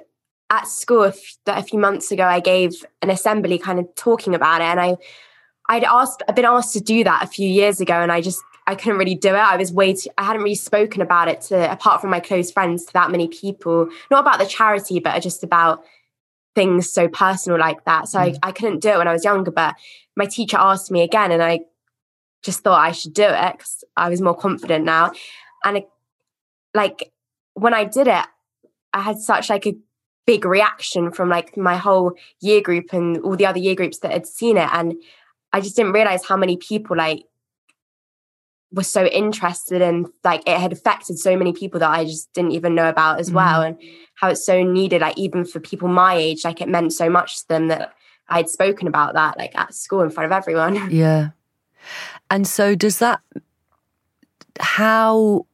at 0.50 0.68
school 0.68 1.12
a 1.48 1.64
few 1.64 1.80
months 1.80 2.12
ago 2.12 2.24
i 2.24 2.40
gave 2.40 2.86
an 3.02 3.10
assembly 3.10 3.58
kind 3.58 3.80
of 3.80 3.88
talking 3.96 4.34
about 4.34 4.62
it 4.62 4.66
and 4.66 4.80
i 4.80 4.96
i'd 5.70 5.84
asked 5.84 6.24
i'd 6.28 6.36
been 6.36 6.46
asked 6.46 6.74
to 6.74 6.80
do 6.80 7.04
that 7.04 7.24
a 7.24 7.28
few 7.28 7.48
years 7.48 7.80
ago 7.80 7.94
and 7.94 8.12
i 8.12 8.20
just 8.20 8.42
i 8.66 8.74
couldn't 8.74 8.98
really 8.98 9.16
do 9.16 9.30
it 9.30 9.40
i 9.40 9.58
was 9.58 9.72
way 9.72 9.94
too 9.94 10.10
i 10.18 10.24
hadn't 10.24 10.42
really 10.42 10.56
spoken 10.56 11.02
about 11.02 11.28
it 11.28 11.42
to 11.42 11.72
apart 11.72 12.02
from 12.02 12.10
my 12.10 12.20
close 12.20 12.52
friends 12.52 12.86
to 12.86 12.94
that 12.94 13.12
many 13.12 13.28
people 13.28 13.88
not 14.10 14.22
about 14.22 14.40
the 14.40 14.46
charity 14.46 15.00
but 15.00 15.20
just 15.22 15.44
about 15.44 15.84
things 16.56 16.92
so 16.92 17.08
personal 17.08 17.60
like 17.60 17.84
that. 17.86 18.10
So 18.10 18.20
mm. 18.20 18.38
I, 18.44 18.50
I 18.50 18.52
couldn't 18.52 18.82
do 18.82 18.90
it 18.90 18.98
when 18.98 19.08
I 19.08 19.14
was 19.14 19.24
younger, 19.24 19.52
but 19.52 19.76
my 20.16 20.26
teacher 20.26 20.58
asked 20.60 20.92
me 20.92 21.02
again 21.02 21.32
and 21.32 21.42
I 21.42 21.62
just 22.44 22.62
thought 22.62 22.80
I 22.80 22.92
should 22.92 23.14
do 23.14 23.24
it 23.24 23.54
because 23.54 23.84
I 23.96 24.10
was 24.10 24.22
more 24.22 24.36
confident 24.36 24.86
now. 24.86 25.12
And 25.64 25.78
it, 25.78 25.90
like 26.74 27.12
when 27.62 27.74
I 27.74 27.84
did 27.84 28.08
it, 28.08 28.26
I 28.94 29.02
had 29.02 29.20
such 29.20 29.50
like 29.50 29.68
a 29.68 29.76
big 30.26 30.46
reaction 30.46 31.12
from 31.12 31.30
like 31.30 31.58
my 31.58 31.76
whole 31.76 32.14
year 32.40 32.62
group 32.62 32.94
and 32.94 33.18
all 33.20 33.36
the 33.36 33.46
other 33.46 33.60
year 33.60 33.76
groups 33.76 34.00
that 34.00 34.12
had 34.12 34.28
seen 34.28 34.58
it. 34.58 34.70
And 34.72 34.96
I 35.52 35.62
just 35.62 35.76
didn't 35.76 35.94
realize 35.94 36.26
how 36.26 36.38
many 36.38 36.58
people 36.58 36.96
like 36.96 37.26
were 38.72 38.84
so 38.84 39.06
interested 39.06 39.82
in 39.82 40.06
like 40.24 40.48
it 40.48 40.58
had 40.58 40.72
affected 40.72 41.18
so 41.18 41.36
many 41.36 41.54
people 41.54 41.80
that 41.80 41.90
I 41.90 42.06
just 42.06 42.32
didn't 42.34 42.52
even 42.52 42.76
know 42.76 42.88
about 42.88 43.20
as 43.20 43.32
mm. 43.32 43.36
well 43.36 43.64
and 43.64 43.78
how 44.14 44.30
it's 44.30 44.46
so 44.46 44.62
needed 44.62 45.02
like 45.02 45.18
even 45.18 45.46
for 45.46 45.60
people 45.60 45.88
my 45.88 46.14
age 46.14 46.46
like 46.46 46.62
it 46.62 46.70
meant 46.70 46.94
so 46.94 47.10
much 47.10 47.40
to 47.40 47.48
them 47.48 47.68
that 47.70 47.94
I'd 48.28 48.50
spoken 48.50 48.88
about 48.88 49.16
that 49.16 49.38
like 49.38 49.58
at 49.58 49.74
school 49.74 50.02
in 50.02 50.12
front 50.12 50.32
of 50.32 50.32
everyone. 50.32 50.92
Yeah. 50.92 51.30
And 52.30 52.46
so 52.46 52.76
does 52.76 53.00
that 53.00 53.22
how 54.60 55.48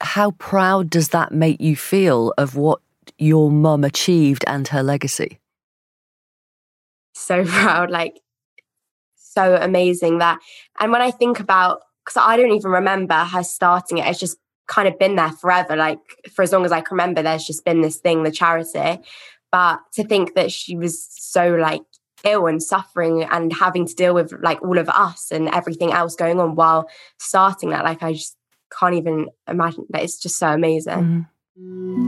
how 0.00 0.32
proud 0.32 0.90
does 0.90 1.10
that 1.10 1.32
make 1.32 1.60
you 1.60 1.76
feel 1.76 2.32
of 2.36 2.56
what 2.56 2.80
your 3.18 3.50
mum 3.50 3.84
achieved 3.84 4.44
and 4.46 4.68
her 4.68 4.82
legacy? 4.82 5.38
So 7.14 7.44
proud 7.46 7.90
like 7.90 8.20
so 9.16 9.56
amazing 9.56 10.18
that 10.18 10.38
and 10.80 10.92
when 10.92 11.02
I 11.02 11.10
think 11.10 11.40
about 11.40 11.82
because 12.06 12.22
I 12.24 12.36
don't 12.36 12.52
even 12.52 12.70
remember 12.70 13.14
her 13.14 13.42
starting 13.42 13.98
it. 13.98 14.06
It's 14.06 14.20
just 14.20 14.38
kind 14.68 14.88
of 14.88 14.98
been 14.98 15.16
there 15.16 15.32
forever. 15.32 15.76
Like 15.76 15.98
for 16.32 16.42
as 16.42 16.52
long 16.52 16.64
as 16.64 16.72
I 16.72 16.80
can 16.80 16.96
remember, 16.96 17.22
there's 17.22 17.44
just 17.44 17.64
been 17.64 17.82
this 17.82 17.96
thing, 17.96 18.22
the 18.22 18.30
charity. 18.30 19.00
But 19.50 19.80
to 19.94 20.04
think 20.04 20.34
that 20.34 20.52
she 20.52 20.76
was 20.76 21.06
so 21.10 21.54
like 21.54 21.82
ill 22.24 22.46
and 22.46 22.62
suffering 22.62 23.24
and 23.24 23.52
having 23.52 23.86
to 23.86 23.94
deal 23.94 24.14
with 24.14 24.32
like 24.40 24.62
all 24.62 24.78
of 24.78 24.88
us 24.88 25.30
and 25.30 25.48
everything 25.48 25.92
else 25.92 26.14
going 26.14 26.40
on 26.40 26.54
while 26.54 26.88
starting 27.18 27.70
that, 27.70 27.84
like 27.84 28.02
I 28.02 28.12
just 28.12 28.35
can't 28.78 28.94
even 28.94 29.28
imagine 29.48 29.86
that 29.90 30.02
it's 30.02 30.18
just 30.18 30.38
so 30.38 30.48
amazing. 30.48 31.26
Mm-hmm. 31.58 32.02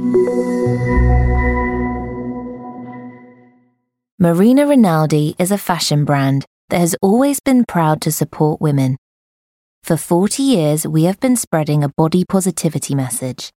Marina 4.21 4.67
Rinaldi 4.67 5.37
is 5.39 5.53
a 5.53 5.59
fashion 5.59 6.05
brand 6.05 6.45
that 6.71 6.79
has 6.79 6.97
always 7.01 7.41
been 7.41 7.65
proud 7.65 8.01
to 8.03 8.13
support 8.13 8.61
women 8.61 8.99
for 9.89 9.97
40 9.97 10.43
years, 10.43 10.87
we 10.87 11.05
have 11.05 11.19
been 11.19 11.35
spreading 11.35 11.83
a 11.83 11.89
body 11.89 12.23
positivity 12.29 12.95
message, 12.95 13.51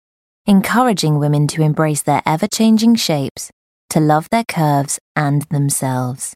encouraging 0.46 1.18
women 1.18 1.48
to 1.48 1.64
embrace 1.64 2.04
their 2.04 2.22
ever 2.24 2.46
changing 2.48 2.94
shapes, 2.96 3.50
to 3.90 4.00
love 4.00 4.30
their 4.30 4.44
curves 4.44 5.00
and 5.16 5.42
themselves. 5.50 6.36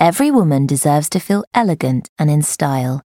Every 0.00 0.30
woman 0.30 0.66
deserves 0.66 1.10
to 1.10 1.20
feel 1.20 1.44
elegant 1.52 2.08
and 2.18 2.30
in 2.30 2.40
style. 2.40 3.02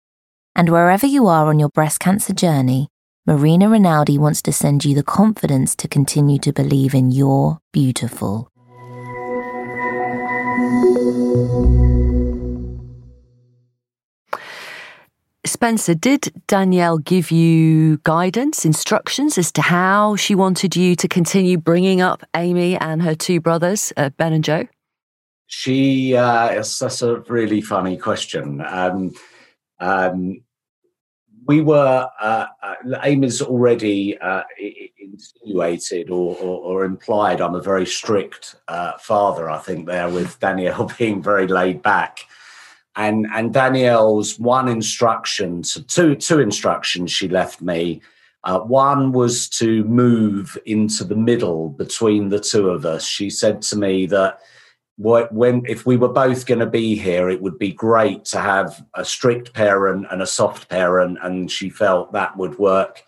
And 0.60 0.68
wherever 0.68 1.08
you 1.08 1.28
are 1.28 1.48
on 1.48 1.58
your 1.58 1.70
breast 1.70 2.02
cancer 2.02 2.34
journey, 2.34 2.90
Marina 3.26 3.70
Rinaldi 3.70 4.18
wants 4.18 4.42
to 4.42 4.52
send 4.52 4.84
you 4.84 4.94
the 4.94 5.04
confidence 5.04 5.74
to 5.78 5.88
continue 5.88 6.38
to 6.40 6.52
believe 6.52 6.94
in 6.94 7.12
your 7.12 7.60
beautiful. 7.72 8.52
Spencer, 15.46 15.94
did 15.96 16.34
Danielle 16.48 16.98
give 16.98 17.32
you 17.32 18.00
guidance, 18.04 18.66
instructions 18.66 19.38
as 19.38 19.54
to 19.54 19.62
how 19.62 20.18
she 20.18 20.36
wanted 20.36 20.76
you 20.76 20.94
to 20.98 21.08
continue 21.08 21.58
bringing 21.58 22.02
up 22.02 22.26
Amy 22.36 22.76
and 22.76 23.02
her 23.02 23.16
two 23.16 23.40
brothers, 23.40 23.94
uh, 23.96 24.10
Ben 24.10 24.34
and 24.34 24.44
Joe? 24.44 24.68
She, 25.48 26.18
uh, 26.18 26.50
that's 26.50 27.02
a 27.02 27.22
really 27.30 27.62
funny 27.62 27.96
question. 27.96 28.62
Um, 28.68 29.14
um, 29.80 30.42
we 31.50 31.62
were, 31.62 32.08
uh, 32.22 32.46
uh, 32.62 32.76
Amy's 33.04 33.42
already 33.42 34.16
uh, 34.20 34.44
insinuated 35.00 36.12
or, 36.12 36.36
or, 36.36 36.58
or, 36.70 36.86
implied 36.86 37.42
I'm 37.42 37.56
a 37.56 37.62
very 37.62 37.88
strict 37.88 38.56
uh, 38.68 39.00
father, 39.00 39.50
I 39.50 39.58
think, 39.58 39.88
there 39.88 40.10
with 40.10 40.40
Danielle 40.40 40.92
being 41.00 41.24
very 41.24 41.48
laid 41.48 41.82
back 41.82 42.20
and 43.00 43.26
and 43.34 43.54
Danielle's 43.54 44.38
one 44.38 44.68
instruction, 44.68 45.64
so 45.64 45.82
two 45.82 46.16
two 46.16 46.40
instructions 46.40 47.12
she 47.12 47.28
left 47.28 47.62
me. 47.62 48.02
Uh, 48.44 48.60
one 48.60 49.12
was 49.12 49.50
to 49.50 49.84
move 49.86 50.58
into 50.66 51.04
the 51.04 51.16
middle 51.16 51.70
between 51.70 52.30
the 52.30 52.40
two 52.40 52.70
of 52.70 52.86
us. 52.86 53.06
She 53.06 53.30
said 53.30 53.62
to 53.64 53.78
me 53.78 54.06
that 54.08 54.40
when 55.00 55.64
if 55.66 55.86
we 55.86 55.96
were 55.96 56.10
both 56.10 56.46
going 56.46 56.60
to 56.60 56.66
be 56.66 56.96
here, 56.96 57.30
it 57.30 57.42
would 57.42 57.58
be 57.58 57.72
great 57.72 58.26
to 58.26 58.40
have 58.40 58.86
a 58.96 59.06
strict 59.06 59.54
parent 59.54 60.08
and 60.12 60.22
a 60.22 60.28
soft 60.28 60.70
parent, 60.70 61.18
and 61.22 61.50
she 61.50 61.70
felt 61.70 62.12
that 62.12 62.36
would 62.38 62.60
work 62.60 63.04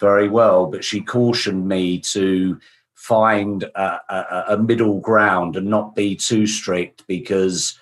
very 0.00 0.28
well. 0.28 0.66
But 0.66 0.84
she 0.84 1.02
cautioned 1.02 1.68
me 1.68 1.98
to 2.00 2.58
find 2.94 3.62
a, 3.62 4.00
a, 4.08 4.44
a 4.54 4.58
middle 4.58 5.00
ground 5.00 5.56
and 5.56 5.66
not 5.66 5.94
be 5.94 6.16
too 6.16 6.46
strict 6.46 7.06
because 7.06 7.78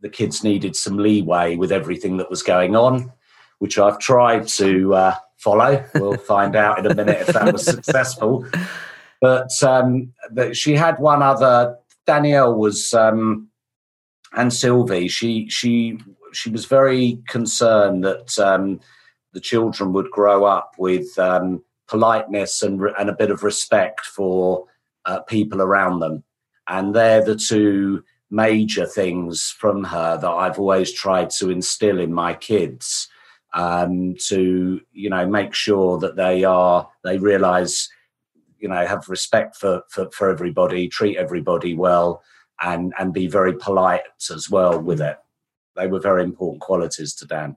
the 0.00 0.08
kids 0.08 0.42
needed 0.42 0.74
some 0.74 0.96
leeway 0.96 1.56
with 1.56 1.72
everything 1.72 2.16
that 2.16 2.30
was 2.30 2.42
going 2.42 2.74
on, 2.74 3.12
which 3.58 3.78
I've 3.78 3.98
tried 3.98 4.48
to 4.48 4.94
uh, 4.94 5.14
follow. 5.36 5.84
We'll 5.96 6.16
find 6.34 6.56
out 6.56 6.78
in 6.78 6.86
a 6.86 6.94
minute 6.94 7.20
if 7.20 7.34
that 7.34 7.52
was 7.52 7.64
successful. 7.64 8.46
But 9.20 9.50
um, 9.62 10.14
she 10.52 10.74
had 10.74 10.98
one 10.98 11.22
other. 11.22 11.76
Danielle 12.10 12.56
was 12.56 12.92
um, 12.92 13.48
and 14.32 14.52
Sylvie. 14.52 15.06
She 15.06 15.48
she 15.48 15.96
she 16.32 16.50
was 16.50 16.64
very 16.64 17.22
concerned 17.28 18.02
that 18.02 18.36
um, 18.36 18.80
the 19.32 19.38
children 19.38 19.92
would 19.92 20.10
grow 20.10 20.44
up 20.44 20.72
with 20.76 21.16
um, 21.20 21.62
politeness 21.86 22.64
and 22.64 22.82
and 22.98 23.08
a 23.08 23.14
bit 23.14 23.30
of 23.30 23.44
respect 23.44 24.06
for 24.06 24.66
uh, 25.04 25.20
people 25.20 25.62
around 25.62 26.00
them, 26.00 26.24
and 26.66 26.96
they're 26.96 27.24
the 27.24 27.36
two 27.36 28.02
major 28.28 28.86
things 28.86 29.54
from 29.56 29.84
her 29.84 30.18
that 30.20 30.28
I've 30.42 30.58
always 30.58 30.92
tried 30.92 31.30
to 31.38 31.50
instill 31.50 32.00
in 32.00 32.12
my 32.12 32.34
kids 32.34 33.06
um, 33.54 34.16
to 34.26 34.80
you 34.90 35.10
know 35.10 35.28
make 35.28 35.54
sure 35.54 35.96
that 36.00 36.16
they 36.16 36.42
are 36.42 36.88
they 37.04 37.18
realize 37.18 37.88
you 38.60 38.68
know 38.68 38.86
have 38.86 39.08
respect 39.08 39.56
for, 39.56 39.82
for 39.88 40.10
for 40.10 40.30
everybody 40.30 40.88
treat 40.88 41.16
everybody 41.16 41.74
well 41.74 42.22
and 42.60 42.92
and 42.98 43.12
be 43.12 43.26
very 43.26 43.54
polite 43.54 44.02
as 44.30 44.50
well 44.50 44.80
with 44.80 45.00
it. 45.00 45.16
They 45.76 45.86
were 45.86 46.00
very 46.00 46.22
important 46.22 46.60
qualities 46.60 47.14
to 47.16 47.26
dan. 47.26 47.56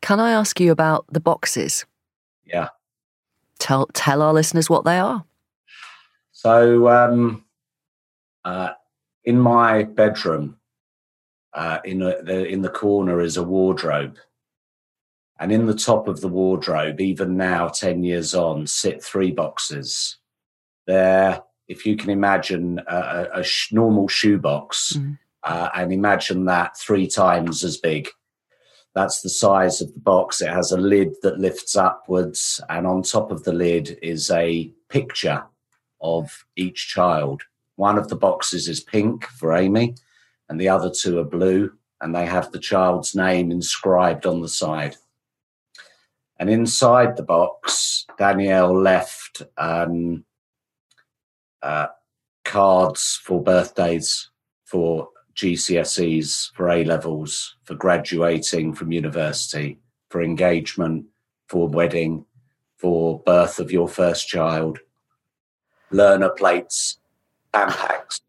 Can 0.00 0.20
i 0.20 0.32
ask 0.32 0.60
you 0.60 0.72
about 0.72 1.06
the 1.10 1.20
boxes? 1.20 1.86
Yeah. 2.44 2.68
Tell 3.58 3.86
tell 3.94 4.20
our 4.22 4.32
listeners 4.32 4.68
what 4.68 4.84
they 4.84 4.98
are. 4.98 5.24
So 6.32 6.88
um 6.88 7.44
uh 8.44 8.70
in 9.24 9.38
my 9.40 9.84
bedroom, 9.84 10.58
uh, 11.54 11.78
in 11.84 12.02
a, 12.02 12.22
the 12.22 12.46
in 12.46 12.62
the 12.62 12.68
corner 12.68 13.20
is 13.20 13.36
a 13.36 13.42
wardrobe, 13.42 14.18
and 15.38 15.52
in 15.52 15.66
the 15.66 15.74
top 15.74 16.08
of 16.08 16.20
the 16.20 16.28
wardrobe, 16.28 17.00
even 17.00 17.36
now, 17.36 17.68
ten 17.68 18.04
years 18.04 18.34
on, 18.34 18.66
sit 18.66 19.02
three 19.02 19.32
boxes. 19.32 20.16
There, 20.86 21.42
if 21.68 21.86
you 21.86 21.96
can 21.96 22.10
imagine 22.10 22.80
a, 22.86 22.96
a, 22.96 23.40
a 23.40 23.44
sh- 23.44 23.72
normal 23.72 24.08
shoebox, 24.08 24.94
mm. 24.94 25.18
uh, 25.42 25.70
and 25.74 25.92
imagine 25.92 26.44
that 26.44 26.76
three 26.76 27.06
times 27.06 27.64
as 27.64 27.76
big. 27.76 28.08
That's 28.94 29.22
the 29.22 29.30
size 29.30 29.80
of 29.80 29.92
the 29.92 30.00
box. 30.00 30.40
It 30.40 30.50
has 30.50 30.70
a 30.70 30.76
lid 30.76 31.14
that 31.22 31.40
lifts 31.40 31.74
upwards, 31.74 32.60
and 32.68 32.86
on 32.86 33.02
top 33.02 33.30
of 33.32 33.42
the 33.44 33.52
lid 33.52 33.98
is 34.02 34.30
a 34.30 34.72
picture 34.88 35.44
of 36.00 36.44
each 36.56 36.88
child 36.88 37.42
one 37.76 37.98
of 37.98 38.08
the 38.08 38.16
boxes 38.16 38.68
is 38.68 38.80
pink 38.80 39.26
for 39.26 39.54
Amy, 39.54 39.94
and 40.48 40.60
the 40.60 40.68
other 40.68 40.90
two 40.90 41.18
are 41.18 41.24
blue, 41.24 41.72
and 42.00 42.14
they 42.14 42.26
have 42.26 42.52
the 42.52 42.58
child's 42.58 43.14
name 43.14 43.50
inscribed 43.50 44.26
on 44.26 44.40
the 44.40 44.48
side. 44.48 44.96
And 46.38 46.50
inside 46.50 47.16
the 47.16 47.22
box, 47.22 48.06
Danielle 48.18 48.76
left 48.76 49.42
um, 49.56 50.24
uh, 51.62 51.86
cards 52.44 53.20
for 53.22 53.42
birthdays, 53.42 54.30
for 54.64 55.08
GCSEs, 55.36 56.52
for 56.54 56.70
A 56.70 56.84
levels, 56.84 57.56
for 57.64 57.74
graduating 57.74 58.74
from 58.74 58.92
university, 58.92 59.78
for 60.10 60.22
engagement, 60.22 61.06
for 61.48 61.68
wedding, 61.68 62.24
for 62.76 63.20
birth 63.20 63.58
of 63.58 63.72
your 63.72 63.88
first 63.88 64.28
child, 64.28 64.78
learner 65.90 66.30
plates, 66.30 66.98
Tampax, 67.52 68.20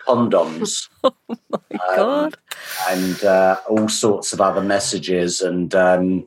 condoms. 0.00 0.88
oh 1.04 1.14
my 1.28 1.58
um, 1.70 1.96
god! 1.96 2.34
And 2.88 3.24
uh, 3.24 3.60
all 3.68 3.88
sorts 3.88 4.32
of 4.32 4.40
other 4.40 4.62
messages, 4.62 5.40
and 5.40 5.74
um, 5.74 6.26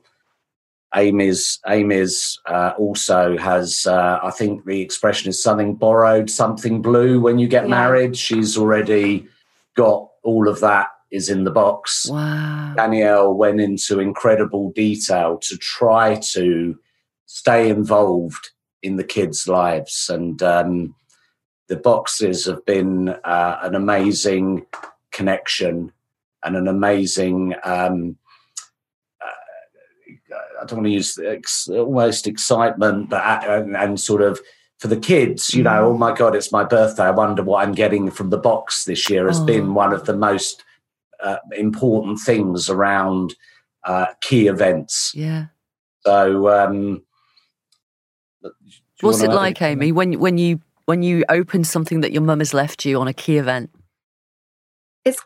Amy's 0.96 1.60
Amy's 1.68 2.40
uh, 2.46 2.74
also 2.78 3.38
has 3.38 3.86
uh, 3.86 4.20
I 4.24 4.32
think 4.32 4.66
the 4.66 4.82
expression 4.82 5.30
is 5.30 5.42
something 5.42 5.76
borrowed, 5.76 6.30
something 6.30 6.82
blue. 6.82 7.20
When 7.20 7.40
you 7.40 7.48
get 7.48 7.64
yeah. 7.64 7.70
married, 7.70 8.16
she's 8.16 8.58
already 8.58 9.28
got 9.76 10.10
all 10.24 10.48
of 10.48 10.60
that 10.62 10.90
is 11.12 11.30
in 11.30 11.44
the 11.44 11.52
box. 11.52 12.10
Wow. 12.10 12.74
Danielle 12.76 13.34
went 13.34 13.62
into 13.62 14.00
incredible 14.00 14.72
detail 14.72 15.38
to 15.40 15.58
try 15.58 16.16
to 16.34 16.78
stay 17.26 17.70
involved 17.70 18.50
in 18.82 18.96
the 18.96 19.04
kids' 19.04 19.48
lives, 19.48 20.10
and 20.10 20.42
um, 20.42 20.96
the 21.68 21.78
boxes 21.78 22.46
have 22.46 22.66
been 22.66 23.10
uh, 23.10 23.60
an 23.62 23.76
amazing 23.76 24.66
connection 25.12 25.92
and 26.44 26.56
an 26.56 26.68
amazing. 26.68 27.56
Um, 27.64 28.18
I 30.62 30.66
don't 30.66 30.80
want 30.80 30.86
to 30.88 30.92
use 30.92 31.18
ex- 31.18 31.68
almost 31.70 32.28
excitement, 32.28 33.10
but 33.10 33.24
uh, 33.24 33.62
and, 33.62 33.76
and, 33.76 34.00
sort 34.00 34.22
of 34.22 34.40
for 34.80 34.88
the 34.88 34.98
kids, 34.98 35.54
you 35.54 35.64
know, 35.64 35.70
mm. 35.70 35.94
oh 35.94 35.98
my 35.98 36.16
god, 36.16 36.36
it's 36.36 36.52
my 36.52 36.64
birthday. 36.64 37.04
I 37.04 37.12
wonder 37.12 37.44
what 37.44 37.66
I'm 37.66 37.74
getting 37.74 38.12
from 38.12 38.30
the 38.30 38.38
box 38.38 38.86
this 38.86 39.10
year. 39.10 39.28
Has 39.28 39.40
oh. 39.40 39.46
been 39.46 39.74
one 39.74 39.94
of 39.94 40.06
the 40.06 40.16
most 40.16 40.64
uh, 41.20 41.38
important 41.56 42.20
things 42.20 42.70
around 42.70 43.36
uh, 43.84 44.08
key 44.22 44.48
events. 44.48 45.14
Yeah. 45.16 45.46
So, 46.06 46.50
um, 46.50 47.04
what's 49.02 49.22
it 49.22 49.30
like, 49.30 49.62
Amy, 49.62 49.92
when 49.92 50.20
when 50.20 50.38
you 50.38 50.62
when 50.86 51.04
you 51.04 51.24
open 51.30 51.64
something 51.64 52.02
that 52.02 52.12
your 52.12 52.22
mum 52.22 52.40
has 52.40 52.54
left 52.54 52.86
you 52.86 53.00
on 53.00 53.08
a 53.08 53.14
key 53.14 53.38
event? 53.38 53.72
It's 55.04 55.20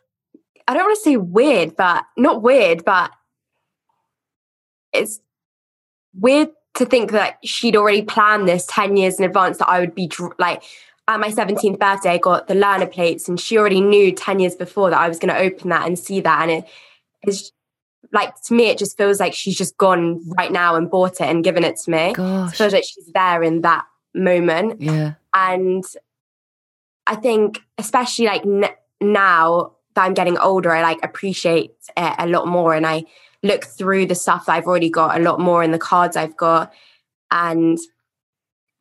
I 0.68 0.74
don't 0.74 0.84
want 0.84 0.98
to 0.98 1.02
say 1.02 1.18
weird, 1.18 1.76
but 1.76 2.06
not 2.18 2.42
weird, 2.42 2.86
but 2.86 3.12
it's 4.94 5.20
weird 6.14 6.50
to 6.76 6.86
think 6.86 7.12
that 7.12 7.38
she'd 7.44 7.76
already 7.76 8.02
planned 8.02 8.48
this 8.48 8.66
10 8.68 8.98
years 8.98 9.20
in 9.20 9.26
advance 9.26 9.58
that 9.58 9.70
I 9.70 9.80
would 9.80 9.94
be 9.96 10.10
like 10.40 10.64
at 11.08 11.20
my 11.20 11.30
17th 11.30 11.80
birthday, 11.80 12.12
I 12.12 12.18
got 12.18 12.48
the 12.48 12.56
learner 12.56 12.86
plates, 12.86 13.28
and 13.28 13.40
she 13.40 13.58
already 13.58 13.82
knew 13.82 14.12
10 14.12 14.40
years 14.40 14.56
before 14.56 14.90
that 14.90 15.00
I 15.00 15.08
was 15.08 15.20
going 15.20 15.34
to 15.34 15.40
open 15.40 15.70
that 15.70 15.86
and 15.86 15.98
see 15.98 16.22
that. 16.22 16.50
And 16.50 16.64
it 16.64 16.70
is 17.28 17.52
like, 18.12 18.40
to 18.44 18.54
me, 18.54 18.70
it 18.70 18.78
just 18.78 18.98
feels 18.98 19.20
like 19.20 19.34
she's 19.34 19.58
just 19.58 19.78
gone 19.78 20.22
right 20.38 20.52
now 20.52 20.76
and 20.76 20.90
bought 20.90 21.22
it 21.22 21.22
and 21.22 21.44
given 21.44 21.64
it 21.64 21.78
to 21.78 21.92
me. 21.92 22.14
Gosh. 22.14 22.54
It 22.54 22.58
feels 22.58 22.74
like 22.74 22.84
she's 22.84 23.12
there 23.14 23.44
in 23.44 23.62
that 23.62 23.86
moment. 24.14 24.82
Yeah. 24.82 25.14
And 25.34 25.84
I 27.08 27.16
think, 27.16 27.62
especially 27.78 28.26
like 28.26 28.46
n- 28.46 28.66
now 29.02 29.74
that 29.96 30.04
I'm 30.04 30.14
getting 30.14 30.38
older, 30.38 30.72
I 30.72 30.82
like 30.82 31.00
appreciate 31.04 31.72
it 31.98 32.16
a 32.20 32.28
lot 32.28 32.48
more. 32.48 32.74
And 32.74 32.86
I 32.86 33.06
look 33.44 33.66
through 33.66 34.06
the 34.06 34.16
stuff 34.16 34.46
that 34.46 34.54
I've 34.54 34.66
already 34.66 34.90
got 34.90 35.20
a 35.20 35.24
lot 35.24 35.40
more 35.40 35.64
in 35.64 35.72
the 35.72 35.80
cards 35.80 36.16
I've 36.16 36.38
got. 36.38 36.74
And 37.32 37.78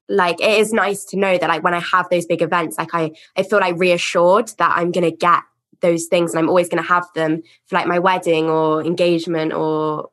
like 0.09 0.41
it 0.41 0.59
is 0.59 0.73
nice 0.73 1.05
to 1.07 1.17
know 1.17 1.39
that 1.39 1.49
like 1.49 1.63
when 1.63 1.75
I 1.75 1.81
have 1.81 2.09
those 2.11 2.27
big 2.27 2.43
events, 2.43 2.79
like 2.79 2.91
I 2.93 3.13
I 3.37 3.43
feel 3.43 3.61
like 3.61 3.79
reassured 3.79 4.49
that 4.59 4.75
I'm 4.77 4.91
gonna 4.91 5.11
get 5.11 5.43
those 5.81 6.07
things 6.07 6.33
and 6.33 6.39
I'm 6.39 6.49
always 6.49 6.69
gonna 6.69 6.83
have 6.83 7.07
them 7.15 7.43
for 7.67 7.77
like 7.77 7.87
my 7.87 7.99
wedding 7.99 8.51
or 8.51 8.85
engagement 8.85 9.53
or 9.53 10.11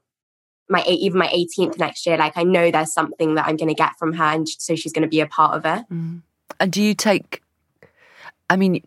my 0.70 0.84
even 0.86 1.20
my 1.20 1.28
18th 1.28 1.78
next 1.78 2.06
year. 2.06 2.18
Like 2.18 2.38
I 2.38 2.44
know 2.44 2.72
there's 2.72 2.94
something 2.94 3.36
that 3.36 3.48
I'm 3.48 3.58
gonna 3.58 3.74
get 3.74 3.98
from 3.98 4.14
her, 4.14 4.24
and 4.24 4.48
so 4.48 4.76
she's 4.76 4.94
gonna 4.94 5.08
be 5.08 5.20
a 5.20 5.28
part 5.28 5.56
of 5.56 5.66
it. 5.66 5.86
Mm. 5.92 6.22
And 6.60 6.72
do 6.72 6.82
you 6.82 6.94
take? 6.94 7.42
I 8.50 8.56
mean. 8.56 8.84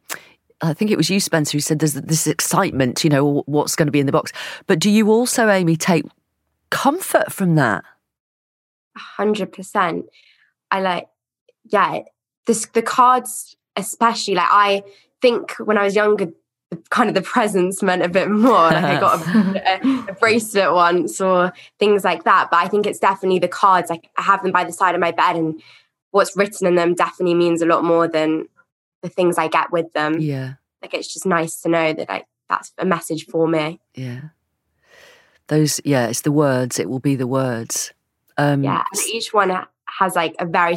I 0.62 0.74
think 0.74 0.90
it 0.90 0.96
was 0.96 1.08
you, 1.08 1.20
Spencer, 1.20 1.56
who 1.56 1.60
said 1.60 1.78
there's 1.78 1.94
this 1.94 2.26
excitement, 2.26 3.02
you 3.02 3.10
know, 3.10 3.42
what's 3.46 3.76
going 3.76 3.86
to 3.86 3.92
be 3.92 4.00
in 4.00 4.06
the 4.06 4.12
box. 4.12 4.32
But 4.66 4.78
do 4.78 4.90
you 4.90 5.10
also, 5.10 5.48
Amy, 5.48 5.76
take 5.76 6.04
comfort 6.70 7.32
from 7.32 7.54
that? 7.56 7.84
hundred 8.96 9.52
percent. 9.52 10.06
I 10.70 10.80
like, 10.80 11.08
yeah, 11.64 12.00
this, 12.46 12.66
the 12.66 12.82
cards, 12.82 13.56
especially, 13.76 14.34
like, 14.34 14.48
I 14.50 14.82
think 15.22 15.52
when 15.52 15.78
I 15.78 15.84
was 15.84 15.96
younger, 15.96 16.32
kind 16.90 17.08
of 17.08 17.14
the 17.14 17.22
presents 17.22 17.82
meant 17.82 18.02
a 18.02 18.08
bit 18.08 18.30
more. 18.30 18.52
Like 18.52 18.84
I 18.84 19.00
got 19.00 19.26
a, 19.26 20.10
a, 20.10 20.12
bracelet 20.14 20.72
once 20.72 21.20
or 21.20 21.52
things 21.78 22.04
like 22.04 22.24
that. 22.24 22.48
But 22.50 22.58
I 22.58 22.68
think 22.68 22.86
it's 22.86 23.00
definitely 23.00 23.40
the 23.40 23.48
cards. 23.48 23.90
Like 23.90 24.10
I 24.16 24.22
have 24.22 24.42
them 24.42 24.52
by 24.52 24.64
the 24.64 24.72
side 24.72 24.94
of 24.94 25.00
my 25.00 25.10
bed, 25.10 25.36
and 25.36 25.60
what's 26.10 26.36
written 26.36 26.66
in 26.66 26.76
them 26.76 26.94
definitely 26.94 27.34
means 27.34 27.62
a 27.62 27.66
lot 27.66 27.84
more 27.84 28.06
than 28.06 28.46
the 29.02 29.08
things 29.08 29.38
I 29.38 29.48
get 29.48 29.72
with 29.72 29.92
them. 29.92 30.20
Yeah, 30.20 30.54
like 30.82 30.94
it's 30.94 31.12
just 31.12 31.26
nice 31.26 31.60
to 31.62 31.68
know 31.68 31.92
that 31.92 32.08
like 32.08 32.26
that's 32.48 32.72
a 32.78 32.84
message 32.84 33.26
for 33.26 33.46
me. 33.46 33.80
Yeah, 33.94 34.20
those. 35.48 35.80
Yeah, 35.84 36.08
it's 36.08 36.22
the 36.22 36.32
words. 36.32 36.78
It 36.78 36.88
will 36.88 37.00
be 37.00 37.16
the 37.16 37.26
words. 37.26 37.92
Um, 38.38 38.64
yeah, 38.64 38.82
and 38.92 39.02
each 39.12 39.32
one 39.32 39.50
has 39.98 40.16
like 40.16 40.34
a 40.38 40.46
very 40.46 40.76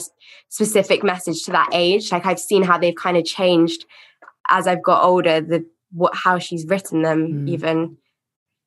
specific 0.50 1.04
message 1.04 1.44
to 1.44 1.52
that 1.52 1.70
age. 1.74 2.12
Like 2.12 2.26
I've 2.26 2.40
seen 2.40 2.64
how 2.64 2.78
they've 2.78 2.96
kind 2.96 3.18
of 3.18 3.26
changed 3.26 3.86
as 4.50 4.68
I've 4.68 4.84
got 4.84 5.04
older. 5.04 5.42
The 5.42 5.66
what 5.92 6.16
how 6.16 6.40
she's 6.40 6.66
written 6.66 7.02
them, 7.02 7.46
mm. 7.46 7.50
even 7.50 7.98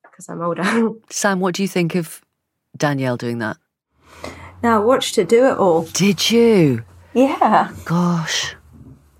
because 0.03 0.29
I'm 0.29 0.43
older. 0.43 0.65
Sam, 1.11 1.41
what 1.41 1.55
do 1.55 1.63
you 1.63 1.69
think 1.69 1.95
of 1.95 2.23
Danielle 2.77 3.17
doing 3.17 3.39
that? 3.39 3.59
Now 4.63 4.81
I 4.81 4.85
watched 4.85 5.17
her 5.17 5.25
do 5.25 5.47
it 5.47 5.59
all. 5.59 5.83
Did 5.83 6.31
you? 6.31 6.85
Yeah. 7.13 7.73
Gosh. 7.85 8.56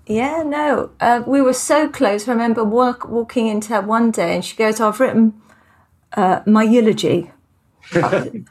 Yeah, 0.07 0.43
no. 0.43 0.91
Uh, 0.99 1.23
we 1.27 1.41
were 1.41 1.53
so 1.53 1.89
close. 1.89 2.27
I 2.27 2.31
remember 2.31 2.63
walk, 2.63 3.07
walking 3.07 3.47
into 3.47 3.73
her 3.73 3.81
one 3.81 4.11
day 4.11 4.35
and 4.35 4.43
she 4.45 4.55
goes, 4.55 4.79
I've 4.79 4.99
written 4.99 5.39
uh, 6.13 6.41
my 6.45 6.63
eulogy 6.63 7.31
I 7.93 8.43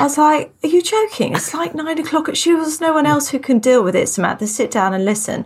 was 0.00 0.18
like, 0.18 0.52
Are 0.62 0.68
you 0.68 0.82
joking? 0.82 1.34
It's 1.34 1.54
like 1.54 1.74
nine 1.74 1.98
o'clock. 1.98 2.34
She 2.34 2.54
was 2.54 2.80
no 2.80 2.92
one 2.92 3.06
else 3.06 3.28
who 3.30 3.38
can 3.38 3.58
deal 3.58 3.82
with 3.82 3.96
it, 3.96 4.08
Samantha. 4.08 4.46
Sit 4.46 4.70
down 4.70 4.92
and 4.92 5.04
listen. 5.04 5.44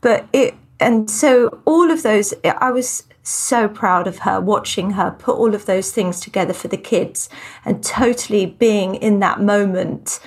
But 0.00 0.26
it, 0.32 0.54
and 0.80 1.08
so 1.08 1.60
all 1.64 1.90
of 1.90 2.02
those, 2.02 2.34
I 2.44 2.70
was 2.72 3.04
so 3.22 3.68
proud 3.68 4.08
of 4.08 4.18
her 4.20 4.40
watching 4.40 4.92
her 4.92 5.12
put 5.12 5.36
all 5.36 5.54
of 5.54 5.66
those 5.66 5.92
things 5.92 6.18
together 6.18 6.52
for 6.52 6.66
the 6.66 6.76
kids 6.76 7.28
and 7.64 7.84
totally 7.84 8.46
being 8.46 8.96
in 8.96 9.20
that 9.20 9.40
moment 9.40 10.18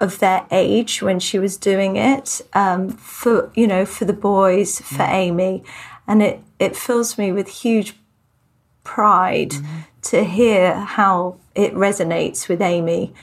of 0.00 0.18
their 0.18 0.46
age 0.50 1.02
when 1.02 1.20
she 1.20 1.38
was 1.38 1.56
doing 1.56 1.96
it 1.96 2.40
um, 2.54 2.88
for 2.88 3.52
you 3.54 3.66
know 3.66 3.84
for 3.84 4.04
the 4.04 4.12
boys 4.12 4.80
for 4.80 5.04
mm. 5.04 5.12
amy 5.12 5.62
and 6.06 6.22
it 6.22 6.42
it 6.58 6.74
fills 6.74 7.16
me 7.16 7.32
with 7.32 7.48
huge 7.48 7.94
pride 8.84 9.50
mm-hmm. 9.50 9.80
to 10.02 10.24
hear 10.24 10.74
how 10.74 11.36
it 11.54 11.72
resonates 11.74 12.48
with 12.48 12.60
Amy 12.60 13.14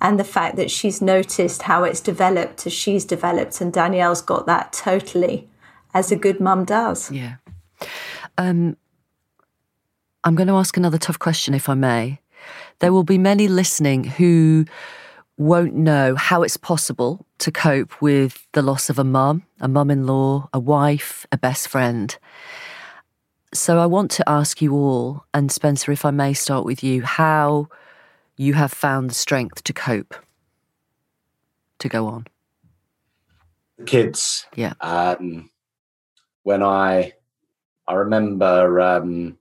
and 0.00 0.20
the 0.20 0.24
fact 0.24 0.56
that 0.56 0.70
she's 0.70 1.00
noticed 1.00 1.62
how 1.62 1.84
it's 1.84 2.00
developed 2.00 2.66
as 2.66 2.72
she's 2.72 3.04
developed 3.04 3.60
and 3.60 3.72
Danielle's 3.72 4.22
got 4.22 4.46
that 4.46 4.72
totally 4.72 5.48
as 5.94 6.12
a 6.12 6.16
good 6.16 6.38
mum 6.38 6.64
does. 6.64 7.10
Yeah. 7.10 7.36
Um, 8.38 8.76
I'm 10.22 10.34
going 10.34 10.48
to 10.48 10.54
ask 10.54 10.76
another 10.76 10.98
tough 10.98 11.18
question 11.18 11.54
if 11.54 11.68
I 11.68 11.74
may. 11.74 12.20
There 12.80 12.92
will 12.92 13.04
be 13.04 13.18
many 13.18 13.48
listening 13.48 14.04
who 14.04 14.66
won't 15.36 15.74
know 15.74 16.14
how 16.14 16.42
it's 16.42 16.56
possible 16.56 17.26
to 17.38 17.52
cope 17.52 18.00
with 18.00 18.46
the 18.52 18.62
loss 18.62 18.88
of 18.88 18.98
a 18.98 19.04
mum, 19.04 19.42
a 19.60 19.68
mum 19.68 19.90
in 19.90 20.06
law, 20.06 20.48
a 20.52 20.58
wife, 20.58 21.26
a 21.30 21.36
best 21.36 21.68
friend. 21.68 22.16
So 23.52 23.78
I 23.78 23.86
want 23.86 24.10
to 24.12 24.28
ask 24.28 24.60
you 24.62 24.74
all, 24.74 25.24
and 25.34 25.52
Spencer, 25.52 25.92
if 25.92 26.04
I 26.04 26.10
may 26.10 26.32
start 26.32 26.64
with 26.64 26.82
you, 26.82 27.02
how 27.02 27.68
you 28.36 28.54
have 28.54 28.72
found 28.72 29.10
the 29.10 29.14
strength 29.14 29.62
to 29.64 29.72
cope, 29.72 30.14
to 31.78 31.88
go 31.88 32.06
on. 32.06 32.26
Kids. 33.84 34.46
Yeah. 34.54 34.72
Um, 34.80 35.50
when 36.42 36.62
I, 36.62 37.12
I 37.86 37.94
remember 37.94 38.80
um, 38.80 39.38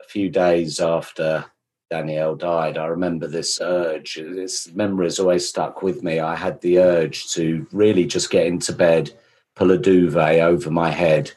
a 0.00 0.04
few 0.04 0.30
days 0.30 0.80
after 0.80 1.44
Danielle 1.90 2.34
died, 2.34 2.76
I 2.76 2.86
remember 2.86 3.26
this 3.26 3.58
urge. 3.62 4.16
This 4.16 4.70
memory 4.72 5.06
has 5.06 5.18
always 5.18 5.48
stuck 5.48 5.82
with 5.82 6.02
me. 6.02 6.20
I 6.20 6.36
had 6.36 6.60
the 6.60 6.78
urge 6.80 7.30
to 7.32 7.66
really 7.72 8.04
just 8.04 8.30
get 8.30 8.46
into 8.46 8.72
bed, 8.72 9.10
pull 9.54 9.70
a 9.70 9.78
duvet 9.78 10.40
over 10.40 10.70
my 10.70 10.90
head, 10.90 11.32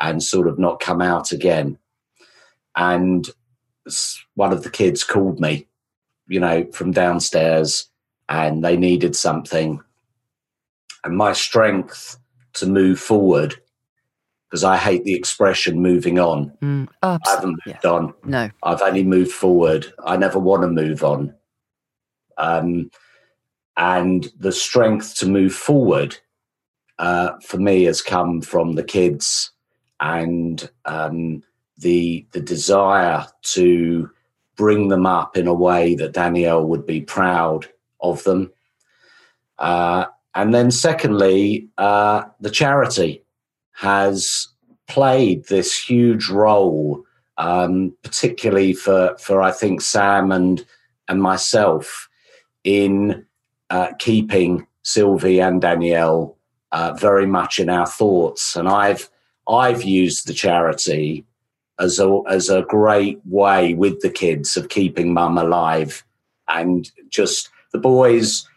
and 0.00 0.22
sort 0.22 0.48
of 0.48 0.58
not 0.58 0.80
come 0.80 1.00
out 1.00 1.30
again. 1.30 1.78
And 2.74 3.28
one 4.34 4.52
of 4.52 4.64
the 4.64 4.70
kids 4.70 5.04
called 5.04 5.38
me, 5.38 5.68
you 6.26 6.40
know, 6.40 6.66
from 6.72 6.90
downstairs 6.90 7.88
and 8.28 8.64
they 8.64 8.76
needed 8.76 9.14
something. 9.14 9.80
And 11.04 11.16
my 11.16 11.34
strength 11.34 12.18
to 12.54 12.66
move 12.66 12.98
forward, 12.98 13.56
because 14.54 14.62
I 14.62 14.76
hate 14.76 15.02
the 15.02 15.14
expression 15.14 15.82
moving 15.82 16.20
on. 16.20 16.52
Mm, 16.62 16.88
I 17.02 17.18
haven't 17.26 17.58
moved 17.66 17.80
yeah. 17.82 17.90
on. 17.90 18.14
No. 18.22 18.50
I've 18.62 18.82
only 18.82 19.02
moved 19.02 19.32
forward. 19.32 19.92
I 20.06 20.16
never 20.16 20.38
want 20.38 20.62
to 20.62 20.68
move 20.68 21.02
on. 21.02 21.34
Um, 22.38 22.88
and 23.76 24.28
the 24.38 24.52
strength 24.52 25.16
to 25.16 25.26
move 25.26 25.52
forward 25.52 26.16
uh, 27.00 27.32
for 27.44 27.58
me 27.58 27.82
has 27.82 28.00
come 28.00 28.42
from 28.42 28.76
the 28.76 28.84
kids 28.84 29.50
and 29.98 30.70
um, 30.84 31.42
the 31.78 32.24
the 32.30 32.40
desire 32.40 33.26
to 33.54 34.08
bring 34.54 34.86
them 34.86 35.04
up 35.04 35.36
in 35.36 35.48
a 35.48 35.52
way 35.52 35.96
that 35.96 36.12
Danielle 36.12 36.64
would 36.64 36.86
be 36.86 37.00
proud 37.00 37.66
of 37.98 38.22
them. 38.22 38.52
Uh, 39.58 40.04
and 40.36 40.54
then, 40.54 40.70
secondly, 40.70 41.70
uh, 41.76 42.26
the 42.38 42.50
charity 42.50 43.23
has 43.74 44.48
played 44.86 45.46
this 45.46 45.76
huge 45.78 46.28
role, 46.28 47.04
um, 47.38 47.94
particularly 48.02 48.72
for, 48.72 49.16
for 49.18 49.42
I 49.42 49.50
think 49.50 49.80
Sam 49.80 50.32
and 50.32 50.64
and 51.06 51.20
myself, 51.20 52.08
in 52.64 53.26
uh, 53.68 53.92
keeping 53.98 54.66
Sylvie 54.82 55.40
and 55.40 55.60
Danielle 55.60 56.38
uh, 56.72 56.94
very 56.94 57.26
much 57.26 57.58
in 57.58 57.68
our 57.68 57.86
thoughts. 57.86 58.56
And 58.56 58.68
I've 58.68 59.10
I've 59.48 59.82
used 59.82 60.26
the 60.26 60.32
charity 60.32 61.24
as 61.78 61.98
a 61.98 62.20
as 62.28 62.48
a 62.48 62.62
great 62.62 63.20
way 63.26 63.74
with 63.74 64.00
the 64.00 64.10
kids 64.10 64.56
of 64.56 64.68
keeping 64.68 65.12
mum 65.12 65.36
alive, 65.36 66.04
and 66.48 66.90
just 67.10 67.50
the 67.72 67.78
boys 67.78 68.48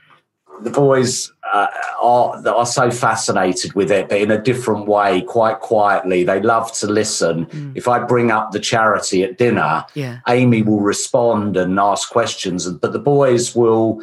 the 0.62 0.69
boys 0.69 1.32
uh, 1.53 1.67
are 2.01 2.47
are 2.47 2.65
so 2.65 2.91
fascinated 2.91 3.73
with 3.73 3.91
it, 3.91 4.10
but 4.10 4.19
in 4.19 4.31
a 4.31 4.41
different 4.41 4.88
way, 4.88 5.21
quite 5.21 5.60
quietly. 5.60 6.23
They 6.23 6.41
love 6.41 6.71
to 6.79 6.88
listen. 6.88 7.45
Mm. 7.47 7.75
If 7.75 7.88
I 7.88 7.99
bring 7.99 8.31
up 8.31 8.51
the 8.51 8.60
charity 8.60 9.23
at 9.23 9.38
dinner, 9.38 9.86
yeah. 9.93 10.19
Amy 10.27 10.62
will 10.62 10.79
respond 10.79 11.57
and 11.57 11.79
ask 11.79 12.10
questions, 12.10 12.69
but 12.69 12.93
the 12.93 12.99
boys 12.99 13.55
will 13.55 14.01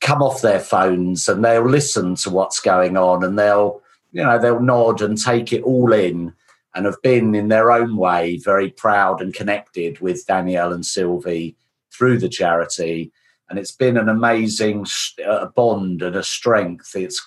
come 0.00 0.22
off 0.22 0.42
their 0.42 0.60
phones 0.60 1.28
and 1.28 1.44
they'll 1.44 1.68
listen 1.68 2.14
to 2.16 2.30
what's 2.30 2.60
going 2.60 2.96
on, 2.96 3.24
and 3.24 3.38
they'll 3.38 3.80
you 4.12 4.22
know 4.22 4.38
they'll 4.38 4.60
nod 4.60 5.02
and 5.02 5.16
take 5.16 5.52
it 5.52 5.62
all 5.62 5.92
in, 5.92 6.32
and 6.74 6.86
have 6.86 7.00
been 7.02 7.34
in 7.34 7.48
their 7.48 7.70
own 7.70 7.96
way 7.96 8.38
very 8.38 8.70
proud 8.70 9.20
and 9.20 9.34
connected 9.34 10.00
with 10.00 10.26
Danielle 10.26 10.72
and 10.72 10.84
Sylvie 10.84 11.56
through 11.92 12.18
the 12.18 12.28
charity 12.28 13.12
and 13.50 13.58
it's 13.58 13.72
been 13.72 13.96
an 13.96 14.08
amazing 14.08 14.86
uh, 15.26 15.46
bond 15.56 16.02
and 16.02 16.16
a 16.16 16.22
strength. 16.22 16.94
It's 16.94 17.20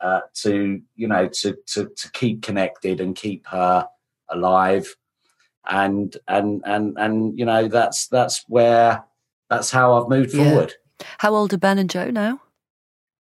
uh, 0.00 0.20
to 0.42 0.82
you 0.96 1.08
know 1.08 1.28
to 1.28 1.56
to 1.66 1.88
to 1.96 2.10
keep 2.12 2.42
connected 2.42 3.00
and 3.00 3.14
keep 3.14 3.46
her 3.46 3.88
alive, 4.28 4.94
and 5.70 6.14
and 6.28 6.62
and 6.66 6.98
and 6.98 7.38
you 7.38 7.46
know 7.46 7.68
that's 7.68 8.08
that's 8.08 8.44
where 8.48 9.04
that's 9.48 9.70
how 9.70 9.94
I've 9.94 10.08
moved 10.08 10.34
yeah. 10.34 10.50
forward. 10.50 10.74
How 11.18 11.34
old 11.34 11.54
are 11.54 11.58
Ben 11.58 11.78
and 11.78 11.88
Joe 11.88 12.10
now? 12.10 12.40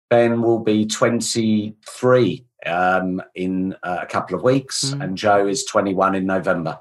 Ben 0.08 0.40
will 0.40 0.60
be 0.60 0.86
twenty 0.86 1.76
three 1.86 2.46
um, 2.64 3.22
in 3.34 3.76
uh, 3.82 3.98
a 4.02 4.06
couple 4.06 4.36
of 4.36 4.42
weeks, 4.42 4.86
mm. 4.86 5.04
and 5.04 5.18
Joe 5.18 5.46
is 5.46 5.64
twenty 5.64 5.94
one 5.94 6.14
in 6.14 6.26
November. 6.26 6.80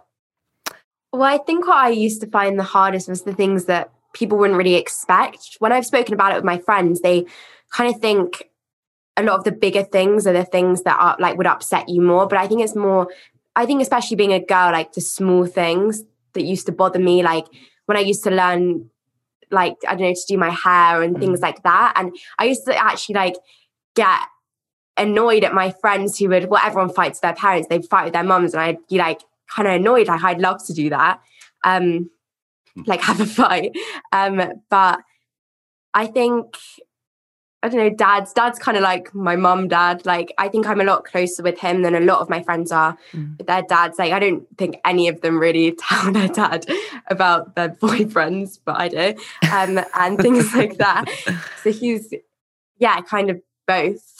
Well, 1.11 1.23
I 1.23 1.37
think 1.37 1.67
what 1.67 1.77
I 1.77 1.89
used 1.89 2.21
to 2.21 2.27
find 2.27 2.59
the 2.59 2.63
hardest 2.63 3.07
was 3.07 3.21
the 3.21 3.33
things 3.33 3.65
that 3.65 3.89
people 4.15 4.38
wouldn't 4.39 4.58
really 4.58 4.75
expect. 4.75 5.58
When 5.60 5.71
I've 5.71 5.86
spoken 5.86 6.13
about 6.15 6.32
it 6.32 6.36
with 6.36 6.43
my 6.43 6.58
friends, 6.58 7.01
they 7.01 7.25
kind 7.71 7.93
of 7.93 8.01
think 8.01 8.49
a 9.17 9.23
lot 9.23 9.38
of 9.38 9.43
the 9.43 9.51
bigger 9.51 9.84
things 9.84 10.25
are 10.25 10.34
the 10.34 10.43
things 10.43 10.82
that 10.84 10.97
are 10.99 11.15
like 11.19 11.38
would 11.38 11.47
upset 11.47 11.88
you 11.88 12.01
more. 12.01 12.25
But 12.28 12.39
I 12.39 12.47
think 12.47 12.62
it's 12.62 12.75
more, 12.75 13.08
I 13.56 13.65
think 13.65 13.82
especially 13.82 14.17
being 14.17 14.34
a 14.34 14.43
girl, 14.43 14.71
like 14.71 14.93
the 14.93 15.01
small 15.01 15.45
things 15.45 16.04
that 16.34 16.43
used 16.43 16.65
to 16.65 16.71
bother 16.71 16.99
me, 16.99 17.23
like 17.23 17.45
when 17.86 17.97
I 17.97 18.01
used 18.01 18.23
to 18.23 18.32
learn 18.32 18.89
like 19.51 19.75
I 19.88 19.95
don't 19.95 20.08
know 20.08 20.13
to 20.13 20.25
do 20.28 20.38
my 20.38 20.49
hair 20.49 21.01
and 21.01 21.17
things 21.19 21.41
like 21.41 21.63
that. 21.63 21.93
And 21.95 22.15
I 22.39 22.45
used 22.45 22.65
to 22.65 22.75
actually 22.75 23.15
like 23.15 23.36
get 23.95 24.19
annoyed 24.97 25.43
at 25.43 25.54
my 25.54 25.71
friends 25.71 26.17
who 26.17 26.30
would 26.30 26.49
well 26.49 26.62
everyone 26.63 26.93
fights 26.93 27.19
their 27.19 27.34
parents, 27.34 27.67
they'd 27.67 27.86
fight 27.86 28.06
with 28.06 28.13
their 28.13 28.23
mums, 28.23 28.54
and 28.54 28.62
I'd 28.62 28.88
be 28.88 28.97
like 28.97 29.21
kind 29.54 29.67
of 29.67 29.75
annoyed, 29.75 30.08
like 30.08 30.23
I'd 30.23 30.39
love 30.39 30.65
to 30.65 30.73
do 30.73 30.89
that. 30.89 31.21
Um 31.63 32.10
like 32.85 33.01
have 33.01 33.21
a 33.21 33.25
fight. 33.25 33.75
Um, 34.11 34.41
but 34.69 34.99
I 35.93 36.07
think 36.07 36.57
I 37.63 37.67
don't 37.67 37.79
know, 37.79 37.89
dad's 37.89 38.31
dad's 38.31 38.59
kind 38.59 38.77
of 38.77 38.83
like 38.83 39.13
my 39.15 39.35
mum, 39.35 39.67
dad. 39.67 40.05
Like 40.05 40.31
I 40.38 40.49
think 40.49 40.67
I'm 40.67 40.81
a 40.81 40.83
lot 40.83 41.03
closer 41.03 41.41
with 41.41 41.57
him 41.59 41.81
than 41.81 41.95
a 41.95 41.99
lot 41.99 42.19
of 42.19 42.29
my 42.29 42.43
friends 42.43 42.71
are 42.71 42.95
mm. 43.11 43.35
with 43.38 43.47
their 43.47 43.63
dads. 43.63 43.97
Like 43.97 44.13
I 44.13 44.19
don't 44.19 44.45
think 44.57 44.77
any 44.85 45.07
of 45.07 45.21
them 45.21 45.39
really 45.39 45.71
tell 45.79 46.11
their 46.11 46.27
dad 46.27 46.67
about 47.07 47.55
their 47.55 47.69
boyfriends, 47.69 48.59
but 48.63 48.79
I 48.79 48.88
do. 48.89 49.15
Um, 49.51 49.83
and 49.95 50.19
things 50.19 50.53
like 50.53 50.77
that. 50.77 51.05
So 51.63 51.71
he's 51.71 52.13
yeah, 52.77 53.01
kind 53.01 53.31
of 53.31 53.41
both. 53.67 54.14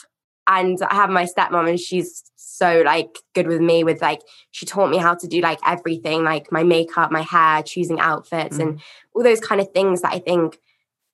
And 0.48 0.78
I 0.82 0.94
have 0.94 1.10
my 1.10 1.24
stepmom 1.24 1.68
and 1.68 1.80
she's 1.80 2.22
so 2.56 2.82
like 2.84 3.18
good 3.34 3.46
with 3.46 3.60
me 3.60 3.84
with 3.84 4.00
like 4.00 4.22
she 4.50 4.64
taught 4.64 4.90
me 4.90 4.96
how 4.96 5.14
to 5.14 5.26
do 5.26 5.40
like 5.40 5.58
everything 5.66 6.24
like 6.24 6.50
my 6.50 6.62
makeup 6.62 7.10
my 7.10 7.20
hair 7.20 7.62
choosing 7.62 8.00
outfits 8.00 8.56
mm. 8.56 8.62
and 8.62 8.80
all 9.14 9.22
those 9.22 9.40
kind 9.40 9.60
of 9.60 9.70
things 9.72 10.00
that 10.00 10.12
i 10.12 10.18
think 10.18 10.58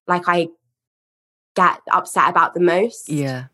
like 0.07 0.23
i 0.29 0.47
get 1.57 1.81
upset 1.91 2.31
about 2.31 2.55
the 2.55 2.61
most 2.61 3.09
yeah 3.09 3.47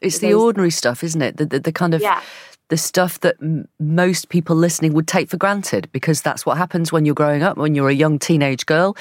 it's 0.00 0.18
the 0.18 0.34
ordinary 0.34 0.70
stuff 0.70 1.02
isn't 1.02 1.22
it 1.22 1.36
the, 1.36 1.44
the, 1.44 1.60
the 1.60 1.72
kind 1.72 1.94
of 1.94 2.00
yeah. 2.00 2.20
the 2.68 2.76
stuff 2.76 3.20
that 3.20 3.36
m- 3.42 3.66
most 3.78 4.28
people 4.28 4.54
listening 4.54 4.92
would 4.92 5.08
take 5.08 5.28
for 5.28 5.36
granted 5.36 5.88
because 5.92 6.22
that's 6.22 6.46
what 6.46 6.56
happens 6.56 6.92
when 6.92 7.04
you're 7.04 7.14
growing 7.14 7.42
up 7.42 7.56
when 7.56 7.74
you're 7.74 7.88
a 7.88 7.94
young 7.94 8.18
teenage 8.18 8.66
girl 8.66 8.96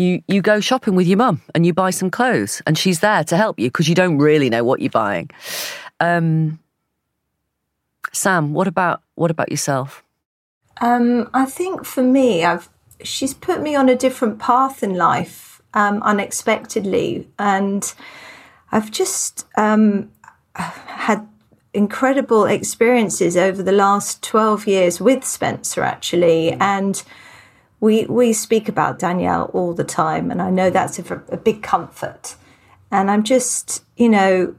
you 0.00 0.22
you 0.26 0.42
go 0.42 0.60
shopping 0.60 0.94
with 0.94 1.06
your 1.06 1.18
mum 1.18 1.42
and 1.54 1.66
you 1.66 1.72
buy 1.72 1.90
some 1.90 2.10
clothes 2.10 2.62
and 2.66 2.76
she's 2.76 3.00
there 3.00 3.24
to 3.24 3.36
help 3.36 3.58
you 3.58 3.68
because 3.68 3.88
you 3.88 3.94
don't 3.94 4.18
really 4.18 4.48
know 4.50 4.64
what 4.64 4.80
you're 4.80 4.90
buying. 4.90 5.30
Um 6.00 6.58
Sam, 8.12 8.52
what 8.52 8.66
about 8.66 9.02
what 9.14 9.30
about 9.30 9.50
yourself? 9.50 10.02
Um, 10.80 11.28
I 11.34 11.44
think 11.44 11.84
for 11.84 12.02
me, 12.02 12.44
I've 12.44 12.68
she's 13.02 13.34
put 13.34 13.60
me 13.60 13.74
on 13.74 13.88
a 13.88 13.96
different 13.96 14.38
path 14.38 14.82
in 14.82 14.96
life 14.96 15.60
um, 15.74 16.02
unexpectedly, 16.02 17.28
and 17.38 17.94
I've 18.72 18.90
just 18.90 19.46
um, 19.56 20.10
had 20.54 21.28
incredible 21.72 22.46
experiences 22.46 23.36
over 23.36 23.62
the 23.62 23.72
last 23.72 24.22
12 24.22 24.66
years 24.66 25.00
with 25.00 25.24
Spencer 25.24 25.82
actually. 25.82 26.52
And 26.52 27.02
we 27.80 28.04
we 28.06 28.32
speak 28.32 28.68
about 28.68 28.98
Danielle 28.98 29.50
all 29.52 29.74
the 29.74 29.84
time 29.84 30.30
and 30.30 30.40
I 30.40 30.50
know 30.50 30.70
mm. 30.70 30.72
that's 30.72 30.98
a, 30.98 31.22
a 31.28 31.36
big 31.36 31.62
comfort 31.62 32.36
and 32.90 33.10
I'm 33.10 33.22
just 33.22 33.84
you 33.96 34.08
know 34.08 34.54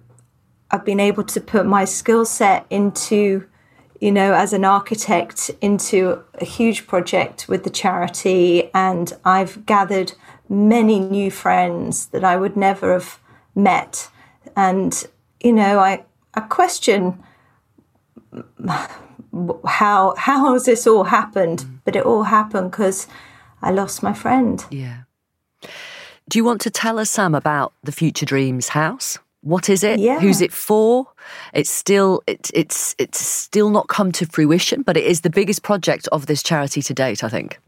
I've 0.71 0.85
been 0.85 1.01
able 1.01 1.25
to 1.25 1.41
put 1.41 1.65
my 1.65 1.83
skill 1.83 2.25
set 2.25 2.65
into, 2.69 3.45
you 3.99 4.11
know, 4.11 4.33
as 4.33 4.53
an 4.53 4.63
architect 4.63 5.51
into 5.59 6.23
a 6.35 6.45
huge 6.45 6.87
project 6.87 7.49
with 7.49 7.65
the 7.65 7.69
charity. 7.69 8.71
And 8.73 9.11
I've 9.25 9.65
gathered 9.65 10.13
many 10.47 10.99
new 10.99 11.29
friends 11.29 12.07
that 12.07 12.23
I 12.23 12.37
would 12.37 12.55
never 12.55 12.93
have 12.93 13.19
met. 13.53 14.09
And, 14.55 15.05
you 15.41 15.51
know, 15.51 15.79
I, 15.79 16.05
I 16.33 16.39
question 16.41 17.21
how 19.65 20.15
how 20.17 20.53
has 20.53 20.65
this 20.65 20.87
all 20.87 21.05
happened? 21.05 21.59
Mm. 21.59 21.79
But 21.85 21.95
it 21.95 22.05
all 22.05 22.23
happened 22.23 22.71
because 22.71 23.07
I 23.61 23.71
lost 23.71 24.03
my 24.03 24.13
friend. 24.13 24.63
Yeah. 24.69 25.03
Do 26.29 26.39
you 26.39 26.45
want 26.45 26.61
to 26.61 26.69
tell 26.69 26.99
us, 26.99 27.09
Sam, 27.09 27.35
about 27.35 27.73
the 27.83 27.91
Future 27.91 28.25
Dreams 28.25 28.69
house? 28.69 29.17
What 29.41 29.69
is 29.69 29.83
it? 29.83 29.99
Yeah. 29.99 30.19
Who's 30.19 30.39
it 30.39 30.53
for? 30.53 31.07
It's 31.53 31.69
still 31.69 32.21
it's 32.27 32.51
it's 32.53 32.95
it's 32.99 33.19
still 33.19 33.69
not 33.69 33.87
come 33.87 34.11
to 34.13 34.25
fruition, 34.25 34.83
but 34.83 34.97
it 34.97 35.05
is 35.05 35.21
the 35.21 35.29
biggest 35.29 35.63
project 35.63 36.07
of 36.11 36.27
this 36.27 36.43
charity 36.43 36.81
to 36.83 36.93
date, 36.93 37.23
I 37.23 37.29
think. 37.29 37.59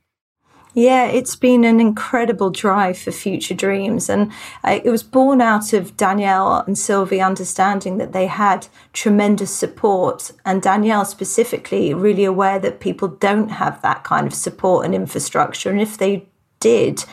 Yeah, 0.75 1.05
it's 1.05 1.35
been 1.35 1.63
an 1.63 1.79
incredible 1.79 2.49
drive 2.49 2.97
for 2.97 3.11
Future 3.11 3.53
Dreams. 3.53 4.09
And 4.09 4.31
it 4.63 4.85
was 4.89 5.03
born 5.03 5.39
out 5.39 5.71
of 5.71 5.95
Danielle 5.97 6.63
and 6.65 6.77
Sylvie 6.77 7.21
understanding 7.21 7.99
that 7.99 8.11
they 8.11 8.25
had 8.25 8.67
tremendous 8.91 9.55
support. 9.55 10.31
And 10.45 10.61
Danielle 10.61 11.05
specifically, 11.05 11.93
really 11.93 12.25
aware 12.25 12.57
that 12.59 12.79
people 12.79 13.07
don't 13.07 13.49
have 13.49 13.81
that 13.83 14.03
kind 14.03 14.25
of 14.25 14.33
support 14.33 14.85
and 14.85 14.95
infrastructure. 14.95 15.69
And 15.69 15.79
if 15.79 15.97
they 15.97 16.27
did, 16.59 17.05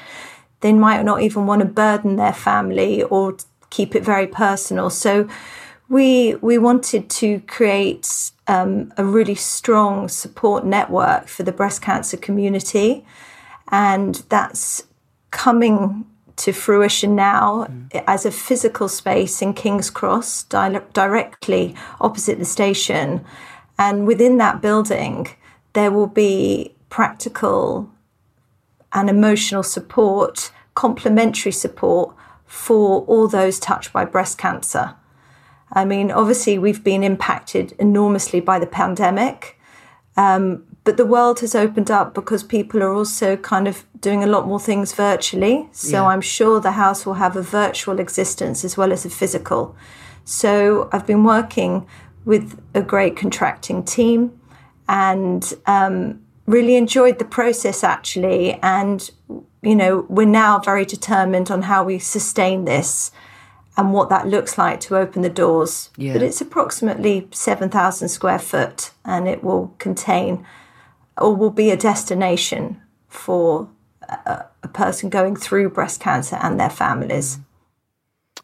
they 0.61 0.73
might 0.73 1.03
not 1.03 1.21
even 1.21 1.47
want 1.47 1.61
to 1.61 1.67
burden 1.67 2.17
their 2.17 2.33
family 2.33 3.03
or 3.03 3.37
keep 3.69 3.95
it 3.95 4.03
very 4.03 4.27
personal. 4.27 4.89
So 4.89 5.29
we 5.89 6.37
we 6.37 6.57
wanted 6.57 7.11
to 7.11 7.41
create 7.41 8.31
um, 8.47 8.93
a 8.97 9.05
really 9.05 9.35
strong 9.35 10.09
support 10.09 10.65
network 10.65 11.29
for 11.29 11.43
the 11.43 11.53
breast 11.53 11.83
cancer 11.83 12.17
community, 12.17 13.05
and 13.71 14.17
that's 14.29 14.85
coming 15.31 16.07
to 16.37 16.53
fruition 16.53 17.15
now 17.15 17.67
mm. 17.69 18.05
as 18.07 18.25
a 18.25 18.31
physical 18.31 18.89
space 18.89 19.43
in 19.43 19.53
King's 19.53 19.91
Cross, 19.91 20.45
di- 20.45 20.81
directly 20.93 21.75
opposite 22.01 22.39
the 22.39 22.45
station. 22.45 23.25
And 23.79 24.07
within 24.07 24.39
that 24.39 24.63
building, 24.63 25.29
there 25.75 25.91
will 25.91 26.07
be 26.07 26.75
practical 26.89 27.91
and 28.93 29.09
emotional 29.09 29.63
support, 29.63 30.51
complementary 30.75 31.53
support 31.53 32.15
for 32.47 33.03
all 33.03 33.29
those 33.29 33.61
touched 33.61 33.93
by 33.93 34.05
breast 34.05 34.39
cancer. 34.39 34.95
I 35.73 35.85
mean, 35.85 36.11
obviously, 36.11 36.59
we've 36.59 36.83
been 36.83 37.05
impacted 37.05 37.73
enormously 37.79 38.41
by 38.41 38.59
the 38.59 38.67
pandemic, 38.67 39.59
um, 40.17 40.65
but 40.85 40.97
the 40.97 41.07
world 41.07 41.41
has 41.41 41.55
opened 41.55 41.91
up 41.91 42.15
because 42.15 42.43
people 42.43 42.83
are 42.83 42.95
also 42.95 43.37
kind 43.37 43.69
of 43.69 43.85
doing 44.01 44.25
a 44.25 44.27
lot 44.27 44.47
more 44.47 44.61
things 44.61 44.93
virtually. 44.93 45.69
So 45.73 46.03
Yeah. 46.03 46.07
I'm 46.07 46.23
sure 46.23 46.61
the 46.61 46.73
house 46.73 47.05
will 47.05 47.15
have 47.15 47.37
a 47.37 47.43
virtual 47.43 48.01
existence 48.01 48.65
as 48.65 48.77
well 48.77 48.93
as 48.93 49.05
a 49.05 49.11
physical. 49.11 49.77
So 50.25 50.89
I've 50.93 51.07
been 51.07 51.25
working 51.25 51.87
with 52.25 52.59
a 52.75 52.83
great 52.83 53.17
contracting 53.17 53.85
team 53.85 54.33
and 54.89 55.53
um, 55.67 56.21
really 56.47 56.77
enjoyed 56.77 57.19
the 57.19 57.25
process 57.25 57.85
actually. 57.85 58.55
And, 58.63 59.11
you 59.63 59.77
know, 59.77 60.07
we're 60.09 60.27
now 60.27 60.59
very 60.61 60.85
determined 60.85 61.51
on 61.51 61.63
how 61.63 61.85
we 61.85 61.99
sustain 61.99 62.65
this 62.65 63.11
and 63.77 63.93
what 63.93 64.09
that 64.09 64.27
looks 64.27 64.59
like 64.59 64.81
to 64.81 64.97
open 64.97 65.23
the 65.23 65.31
doors. 65.31 65.91
Yeah. 65.97 66.15
But 66.15 66.23
it's 66.23 66.41
approximately 66.41 67.29
7,000 67.33 68.09
square 68.09 68.39
foot 68.39 68.93
and 69.05 69.29
it 69.29 69.45
will 69.45 69.75
contain 69.79 70.47
or 71.21 71.35
will 71.35 71.51
be 71.51 71.71
a 71.71 71.77
destination 71.77 72.81
for 73.09 73.69
a, 74.09 74.45
a 74.63 74.69
person 74.69 75.11
going 75.11 75.37
through 75.37 75.71
breast 75.71 76.01
cancer 76.01 76.37
and 76.37 76.59
their 76.59 76.71
families. 76.71 77.39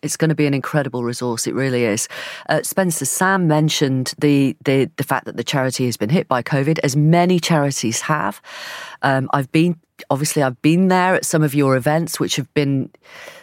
It's 0.03 0.17
going 0.17 0.29
to 0.29 0.35
be 0.35 0.47
an 0.47 0.55
incredible 0.55 1.05
resource. 1.05 1.47
It 1.47 1.55
really 1.55 1.85
is. 1.85 2.07
Uh, 2.49 2.63
Spencer, 2.63 3.07
Sam 3.07 3.49
mentioned 3.49 4.13
the, 4.19 4.55
the 4.65 4.91
the 4.97 5.05
fact 5.05 5.25
that 5.25 5.37
the 5.37 5.45
charity 5.45 5.87
has 5.87 5.97
been 5.97 6.11
hit 6.11 6.29
by 6.29 6.43
COVID, 6.43 6.79
as 6.81 6.95
many 6.95 7.41
charities 7.41 8.03
have. 8.03 8.41
Um, 9.03 9.31
I've 9.33 9.51
been 9.51 9.81
obviously 10.11 10.43
I've 10.43 10.61
been 10.61 10.89
there 10.89 11.15
at 11.15 11.25
some 11.25 11.43
of 11.43 11.55
your 11.55 11.77
events, 11.77 12.21
which 12.21 12.37
have 12.37 12.53
been 12.53 12.91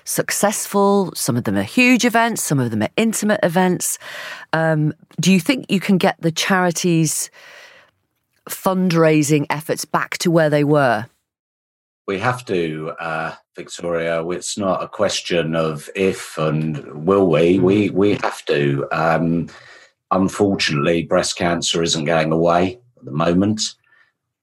successful. 0.05 1.11
Some 1.15 1.35
of 1.35 1.45
them 1.45 1.57
are 1.57 1.63
huge 1.63 2.05
events. 2.05 2.43
Some 2.43 2.59
of 2.59 2.69
them 2.69 2.83
are 2.83 2.89
intimate 2.97 3.39
events. 3.43 3.97
Um, 4.53 4.93
do 5.19 5.33
you 5.33 5.39
think 5.39 5.65
you 5.69 5.79
can 5.79 5.97
get 5.97 6.21
the 6.21 6.31
charities' 6.31 7.31
fundraising 8.49 9.45
efforts 9.49 9.85
back 9.85 10.17
to 10.19 10.31
where 10.31 10.49
they 10.49 10.63
were? 10.63 11.07
We 12.05 12.19
have 12.19 12.43
to, 12.45 12.93
uh, 12.99 13.35
Victoria. 13.55 14.27
It's 14.27 14.57
not 14.57 14.83
a 14.83 14.87
question 14.87 15.55
of 15.55 15.89
if 15.95 16.37
and 16.37 17.05
will 17.05 17.29
we. 17.29 17.59
We 17.59 17.89
we 17.91 18.15
have 18.15 18.43
to. 18.45 18.87
Um, 18.91 19.49
unfortunately, 20.11 21.03
breast 21.03 21.37
cancer 21.37 21.81
isn't 21.81 22.05
going 22.05 22.31
away 22.31 22.79
at 22.97 23.05
the 23.05 23.11
moment. 23.11 23.75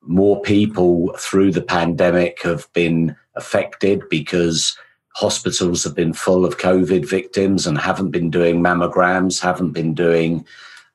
More 0.02 0.40
people 0.40 1.14
through 1.18 1.52
the 1.52 1.62
pandemic 1.62 2.42
have 2.42 2.72
been 2.72 3.14
affected 3.34 4.08
because 4.08 4.76
hospitals 5.14 5.84
have 5.84 5.94
been 5.94 6.14
full 6.14 6.46
of 6.46 6.58
COVID 6.58 7.06
victims 7.06 7.66
and 7.66 7.76
haven't 7.76 8.10
been 8.10 8.30
doing 8.30 8.62
mammograms, 8.62 9.40
haven't 9.40 9.72
been 9.72 9.92
doing 9.92 10.46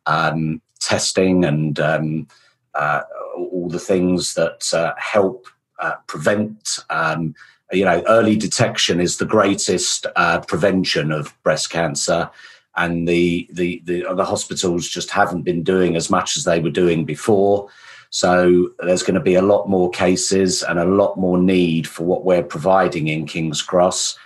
um, 0.07 0.61
testing 0.79 1.45
and 1.45 1.79
um, 1.79 2.27
uh, 2.75 3.01
all 3.37 3.69
the 3.69 3.79
things 3.79 4.33
that 4.35 4.73
uh, 4.73 4.93
help 4.97 5.47
uh, 5.79 5.95
prevent. 6.07 6.79
Um, 6.89 7.35
you 7.71 7.85
know, 7.85 8.03
early 8.07 8.35
detection 8.35 8.99
is 8.99 9.17
the 9.17 9.25
greatest 9.25 10.05
uh, 10.15 10.41
prevention 10.41 11.11
of 11.11 11.35
breast 11.43 11.69
cancer, 11.69 12.29
and 12.75 13.07
the, 13.07 13.47
the 13.51 13.81
the 13.85 14.05
the 14.13 14.25
hospitals 14.25 14.87
just 14.87 15.09
haven't 15.09 15.43
been 15.43 15.63
doing 15.63 15.95
as 15.95 16.09
much 16.09 16.37
as 16.37 16.43
they 16.43 16.59
were 16.59 16.69
doing 16.69 17.05
before. 17.05 17.69
So 18.11 18.69
there's 18.79 19.03
going 19.03 19.15
to 19.15 19.19
be 19.19 19.35
a 19.35 19.41
lot 19.41 19.67
more 19.67 19.89
cases 19.89 20.63
and 20.63 20.79
a 20.79 20.85
lot 20.85 21.17
more 21.17 21.37
need 21.37 21.87
for 21.87 22.03
what 22.03 22.23
we're 22.23 22.43
providing 22.43 23.07
in 23.07 23.25
King's 23.25 23.61
Cross, 23.61 24.17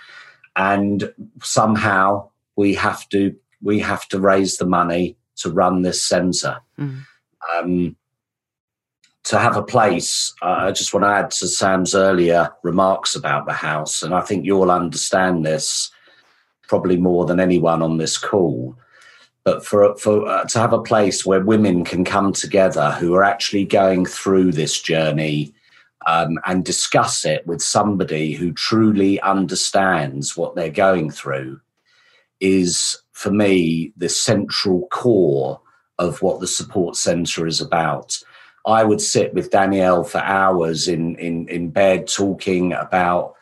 and 0.54 1.12
somehow 1.42 2.28
we 2.56 2.74
have 2.74 3.08
to 3.08 3.34
we 3.62 3.78
have 3.80 4.06
to 4.08 4.20
raise 4.20 4.58
the 4.58 4.66
money 4.66 5.16
to 5.36 5.50
run 5.50 5.82
this 5.82 6.02
centre. 6.04 6.60
Mm. 6.78 7.06
Um, 7.54 7.96
to 9.24 9.38
have 9.38 9.56
a 9.56 9.62
place, 9.62 10.32
uh, 10.42 10.58
I 10.60 10.72
just 10.72 10.94
want 10.94 11.04
to 11.04 11.08
add 11.08 11.30
to 11.32 11.48
Sam's 11.48 11.94
earlier 11.94 12.50
remarks 12.62 13.14
about 13.14 13.46
the 13.46 13.52
house, 13.52 14.02
and 14.02 14.14
I 14.14 14.20
think 14.22 14.44
you'll 14.44 14.70
understand 14.70 15.44
this 15.44 15.90
probably 16.68 16.96
more 16.96 17.26
than 17.26 17.40
anyone 17.40 17.82
on 17.82 17.98
this 17.98 18.16
call. 18.16 18.76
But 19.44 19.64
for 19.64 19.96
for 19.96 20.26
uh, 20.26 20.44
to 20.44 20.58
have 20.58 20.72
a 20.72 20.82
place 20.82 21.26
where 21.26 21.40
women 21.40 21.84
can 21.84 22.04
come 22.04 22.32
together 22.32 22.92
who 22.92 23.14
are 23.14 23.24
actually 23.24 23.64
going 23.64 24.06
through 24.06 24.52
this 24.52 24.80
journey 24.80 25.54
um, 26.06 26.38
and 26.46 26.64
discuss 26.64 27.24
it 27.24 27.46
with 27.46 27.60
somebody 27.60 28.32
who 28.32 28.52
truly 28.52 29.20
understands 29.20 30.36
what 30.36 30.54
they're 30.54 30.70
going 30.70 31.10
through 31.10 31.60
is, 32.40 32.96
for 33.12 33.30
me, 33.30 33.92
the 33.96 34.08
central 34.08 34.88
core 34.88 35.60
of 35.98 36.22
what 36.22 36.40
the 36.40 36.46
support 36.46 36.96
centre 36.96 37.46
is 37.46 37.60
about. 37.60 38.18
I 38.70 38.84
would 38.84 39.00
sit 39.00 39.34
with 39.34 39.50
Danielle 39.50 40.04
for 40.04 40.18
hours 40.18 40.88
in, 40.88 41.16
in, 41.16 41.48
in 41.48 41.70
bed 41.70 42.06
talking 42.06 42.72
about, 42.72 43.34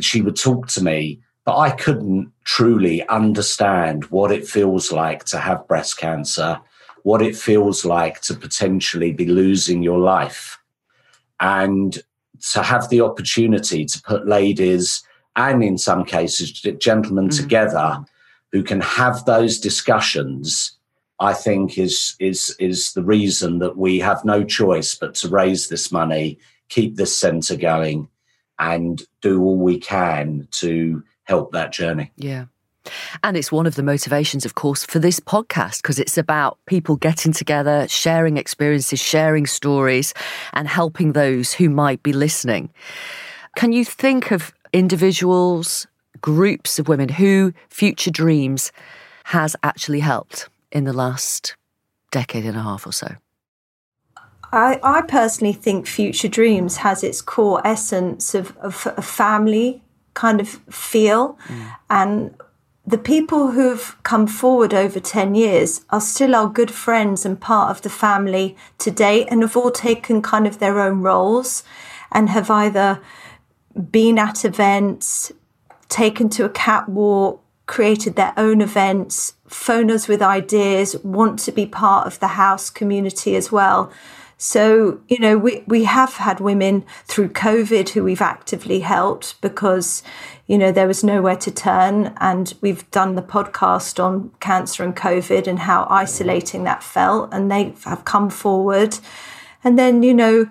she 0.00 0.20
would 0.20 0.36
talk 0.36 0.68
to 0.68 0.84
me, 0.84 1.20
but 1.44 1.56
I 1.56 1.70
couldn't 1.70 2.32
truly 2.44 3.06
understand 3.08 4.04
what 4.06 4.32
it 4.32 4.46
feels 4.46 4.92
like 4.92 5.24
to 5.26 5.38
have 5.38 5.68
breast 5.68 5.96
cancer, 5.96 6.60
what 7.02 7.22
it 7.22 7.36
feels 7.36 7.84
like 7.84 8.20
to 8.22 8.34
potentially 8.34 9.12
be 9.12 9.26
losing 9.26 9.82
your 9.82 9.98
life. 9.98 10.58
And 11.40 11.98
to 12.52 12.62
have 12.62 12.88
the 12.88 13.00
opportunity 13.00 13.84
to 13.84 14.02
put 14.02 14.26
ladies 14.26 15.02
and 15.36 15.62
in 15.62 15.78
some 15.78 16.04
cases 16.04 16.52
gentlemen 16.78 17.28
Mm. 17.28 17.36
together 17.36 18.04
who 18.52 18.62
can 18.62 18.80
have 18.80 19.24
those 19.24 19.58
discussions 19.58 20.75
I 21.18 21.32
think 21.32 21.78
is 21.78 22.14
is 22.18 22.54
is 22.58 22.92
the 22.92 23.02
reason 23.02 23.58
that 23.60 23.76
we 23.76 23.98
have 24.00 24.24
no 24.24 24.44
choice 24.44 24.94
but 24.94 25.14
to 25.16 25.28
raise 25.28 25.68
this 25.68 25.90
money, 25.90 26.38
keep 26.68 26.96
this 26.96 27.16
centre 27.16 27.56
going, 27.56 28.08
and 28.58 29.02
do 29.22 29.42
all 29.42 29.56
we 29.56 29.78
can 29.78 30.48
to 30.52 31.02
help 31.24 31.52
that 31.52 31.72
journey. 31.72 32.12
Yeah. 32.16 32.46
And 33.24 33.36
it's 33.36 33.50
one 33.50 33.66
of 33.66 33.74
the 33.74 33.82
motivations, 33.82 34.44
of 34.44 34.54
course, 34.54 34.84
for 34.84 35.00
this 35.00 35.18
podcast, 35.18 35.82
because 35.82 35.98
it's 35.98 36.16
about 36.16 36.58
people 36.66 36.94
getting 36.94 37.32
together, 37.32 37.88
sharing 37.88 38.36
experiences, 38.36 39.00
sharing 39.00 39.46
stories, 39.46 40.14
and 40.52 40.68
helping 40.68 41.12
those 41.12 41.52
who 41.52 41.68
might 41.68 42.02
be 42.04 42.12
listening. 42.12 42.70
Can 43.56 43.72
you 43.72 43.84
think 43.84 44.30
of 44.30 44.54
individuals, 44.72 45.88
groups 46.20 46.78
of 46.78 46.86
women 46.86 47.08
who 47.08 47.52
Future 47.70 48.10
Dreams 48.10 48.70
has 49.24 49.56
actually 49.64 50.00
helped 50.00 50.48
in 50.72 50.84
the 50.84 50.92
last 50.92 51.56
decade 52.10 52.44
and 52.44 52.56
a 52.56 52.62
half 52.62 52.86
or 52.86 52.92
so? 52.92 53.16
I, 54.52 54.78
I 54.82 55.02
personally 55.02 55.52
think 55.52 55.86
Future 55.86 56.28
Dreams 56.28 56.78
has 56.78 57.02
its 57.02 57.20
core 57.20 57.60
essence 57.66 58.34
of, 58.34 58.56
of 58.58 58.86
a 58.96 59.02
family 59.02 59.82
kind 60.14 60.40
of 60.40 60.48
feel. 60.48 61.38
Mm. 61.48 61.76
And 61.90 62.34
the 62.86 62.98
people 62.98 63.50
who've 63.50 63.96
come 64.04 64.26
forward 64.26 64.72
over 64.72 65.00
10 65.00 65.34
years 65.34 65.84
are 65.90 66.00
still 66.00 66.34
our 66.34 66.48
good 66.48 66.70
friends 66.70 67.26
and 67.26 67.40
part 67.40 67.70
of 67.70 67.82
the 67.82 67.90
family 67.90 68.56
today 68.78 69.24
and 69.26 69.42
have 69.42 69.56
all 69.56 69.72
taken 69.72 70.22
kind 70.22 70.46
of 70.46 70.58
their 70.58 70.80
own 70.80 71.02
roles 71.02 71.64
and 72.12 72.30
have 72.30 72.48
either 72.48 73.02
been 73.90 74.18
at 74.18 74.44
events, 74.44 75.32
taken 75.88 76.28
to 76.30 76.44
a 76.44 76.48
catwalk, 76.48 77.42
created 77.66 78.16
their 78.16 78.32
own 78.36 78.60
events, 78.60 79.34
phone 79.46 79.90
us 79.90 80.08
with 80.08 80.22
ideas, 80.22 80.96
want 81.02 81.38
to 81.40 81.52
be 81.52 81.66
part 81.66 82.06
of 82.06 82.20
the 82.20 82.28
house 82.28 82.70
community 82.70 83.36
as 83.36 83.50
well. 83.50 83.92
So, 84.38 85.00
you 85.08 85.18
know, 85.18 85.38
we, 85.38 85.64
we 85.66 85.84
have 85.84 86.14
had 86.14 86.40
women 86.40 86.84
through 87.06 87.30
COVID 87.30 87.90
who 87.90 88.04
we've 88.04 88.20
actively 88.20 88.80
helped 88.80 89.40
because, 89.40 90.02
you 90.46 90.58
know, 90.58 90.70
there 90.70 90.86
was 90.86 91.02
nowhere 91.02 91.36
to 91.36 91.50
turn. 91.50 92.14
And 92.18 92.52
we've 92.60 92.88
done 92.90 93.14
the 93.14 93.22
podcast 93.22 94.02
on 94.02 94.30
cancer 94.40 94.84
and 94.84 94.94
COVID 94.94 95.46
and 95.46 95.60
how 95.60 95.86
isolating 95.88 96.64
that 96.64 96.82
felt. 96.82 97.32
And 97.32 97.50
they 97.50 97.74
have 97.84 98.04
come 98.04 98.28
forward. 98.28 98.98
And 99.64 99.78
then, 99.78 100.02
you 100.02 100.12
know, 100.12 100.50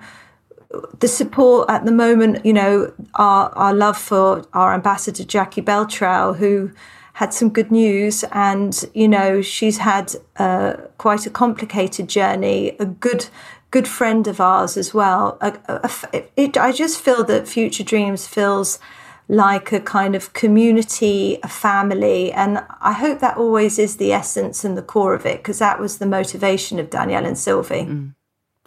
the 0.99 1.08
support 1.08 1.69
at 1.69 1.86
the 1.86 1.91
moment, 1.91 2.43
you 2.43 2.54
know, 2.54 2.91
our, 3.13 3.49
our 3.51 3.73
love 3.73 3.99
for 3.99 4.45
our 4.54 4.73
ambassador, 4.73 5.23
Jackie 5.23 5.62
Beltrow, 5.62 6.36
who 6.36 6.71
had 7.15 7.34
some 7.34 7.49
good 7.49 7.71
news. 7.71 8.23
And, 8.32 8.86
you 8.93 9.08
know, 9.08 9.41
she's 9.41 9.78
had 9.78 10.15
uh, 10.38 10.73
quite 10.98 11.25
a 11.25 11.29
complicated 11.29 12.08
journey, 12.10 12.75
a 12.79 12.85
good 12.85 13.27
good 13.71 13.87
friend 13.89 14.25
of 14.27 14.39
ours 14.39 14.77
as 14.77 14.94
well. 14.94 15.37
A, 15.42 15.58
a, 15.67 15.89
a, 16.13 16.23
it, 16.37 16.58
I 16.58 16.71
just 16.71 17.02
feel 17.02 17.25
that 17.25 17.46
Future 17.46 17.83
Dreams 17.83 18.25
feels 18.25 18.79
like 19.27 19.73
a 19.73 19.81
kind 19.81 20.15
of 20.15 20.31
community, 20.31 21.39
a 21.44 21.48
family. 21.50 22.31
And 22.31 22.63
I 22.79 22.94
hope 22.94 23.19
that 23.19 23.37
always 23.37 23.77
is 23.79 23.98
the 23.98 24.13
essence 24.13 24.63
and 24.63 24.77
the 24.77 24.81
core 24.81 25.13
of 25.13 25.25
it, 25.25 25.39
because 25.39 25.60
that 25.60 25.79
was 25.79 25.98
the 25.98 26.06
motivation 26.06 26.79
of 26.79 26.89
Danielle 26.89 27.25
and 27.25 27.37
Sylvie. 27.37 27.85
Mm. 27.85 28.15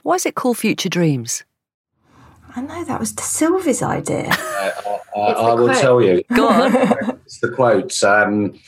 Why 0.03 0.17
is 0.17 0.27
it 0.27 0.35
called 0.35 0.59
Future 0.59 0.91
Dreams? 0.91 1.45
I 2.57 2.61
know 2.63 2.85
that 2.85 2.99
was 3.01 3.15
Sylvie's 3.19 3.83
idea. 3.83 4.29
I, 4.31 4.73
I, 5.17 5.31
It's 5.31 5.41
I 5.41 5.55
will 5.55 5.67
quote. 5.69 5.81
tell 5.81 6.03
you. 6.03 6.23
Go 6.35 6.49
on. 6.49 7.18
It's 7.29 7.41
the 7.41 7.51
quote. 7.51 8.03
Um, 8.03 8.59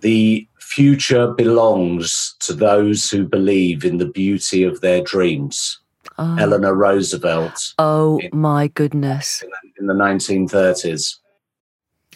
the 0.00 0.48
future 0.58 1.34
belongs 1.34 2.34
to 2.40 2.54
those 2.54 3.10
who 3.10 3.28
believe 3.28 3.84
in 3.84 3.98
the 3.98 4.08
beauty 4.08 4.62
of 4.62 4.80
their 4.80 5.02
dreams. 5.02 5.78
oh. 6.16 6.36
Eleanor 6.38 6.74
Roosevelt. 6.74 7.74
Oh 7.78 8.18
in, 8.20 8.30
my 8.32 8.68
goodness! 8.68 9.44
In 9.78 9.86
the 9.86 9.92
1930s. 9.92 11.16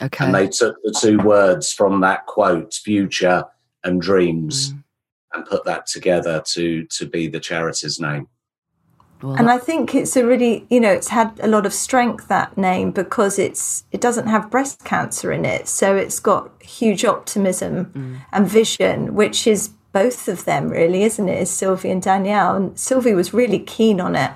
Okay. 0.01 0.25
And 0.25 0.35
they 0.35 0.49
took 0.49 0.77
the 0.83 0.97
two 0.99 1.19
words 1.19 1.71
from 1.71 2.01
that 2.01 2.25
quote, 2.25 2.73
"future" 2.73 3.45
and 3.85 4.01
"dreams," 4.01 4.73
mm. 4.73 4.83
and 5.35 5.45
put 5.45 5.67
that 5.67 5.87
together 5.87 6.43
to 6.53 6.87
to 6.87 7.05
be 7.07 7.29
the 7.29 7.41
charity's 7.41 8.01
name. 8.01 8.27
Well, 9.23 9.35
and 9.35 9.51
I 9.51 9.59
think 9.59 9.95
it's 9.95 10.17
a 10.17 10.27
really, 10.27 10.67
you 10.71 10.81
know, 10.81 10.93
it's 10.93 11.09
had 11.09 11.39
a 11.43 11.49
lot 11.49 11.67
of 11.67 11.75
strength 11.75 12.29
that 12.29 12.57
name 12.57 12.91
because 12.91 13.39
it's 13.39 13.85
it 13.93 14.01
doesn't 14.01 14.29
have 14.29 14.51
breast 14.51 14.85
cancer 14.85 15.31
in 15.33 15.45
it, 15.45 15.69
so 15.69 15.97
it's 15.97 16.21
got 16.21 16.51
huge 16.63 17.05
optimism 17.05 17.87
mm. 17.87 18.21
and 18.33 18.49
vision, 18.49 19.15
which 19.15 19.47
is 19.47 19.69
both 19.93 20.29
of 20.29 20.45
them, 20.45 20.69
really, 20.71 21.03
isn't 21.03 21.29
it? 21.29 21.43
Is 21.43 21.51
Sylvie 21.51 21.91
and 21.91 22.03
Danielle, 22.03 22.57
and 22.57 22.79
Sylvie 22.79 23.15
was 23.15 23.35
really 23.35 23.59
keen 23.59 24.01
on 24.01 24.17
it. 24.17 24.33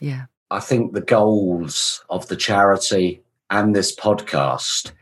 Yeah, 0.00 0.26
I 0.50 0.60
think 0.60 0.92
the 0.92 1.00
goals 1.00 2.04
of 2.10 2.28
the 2.28 2.36
charity 2.36 3.22
and 3.50 3.74
this 3.74 3.94
podcast 3.94 4.92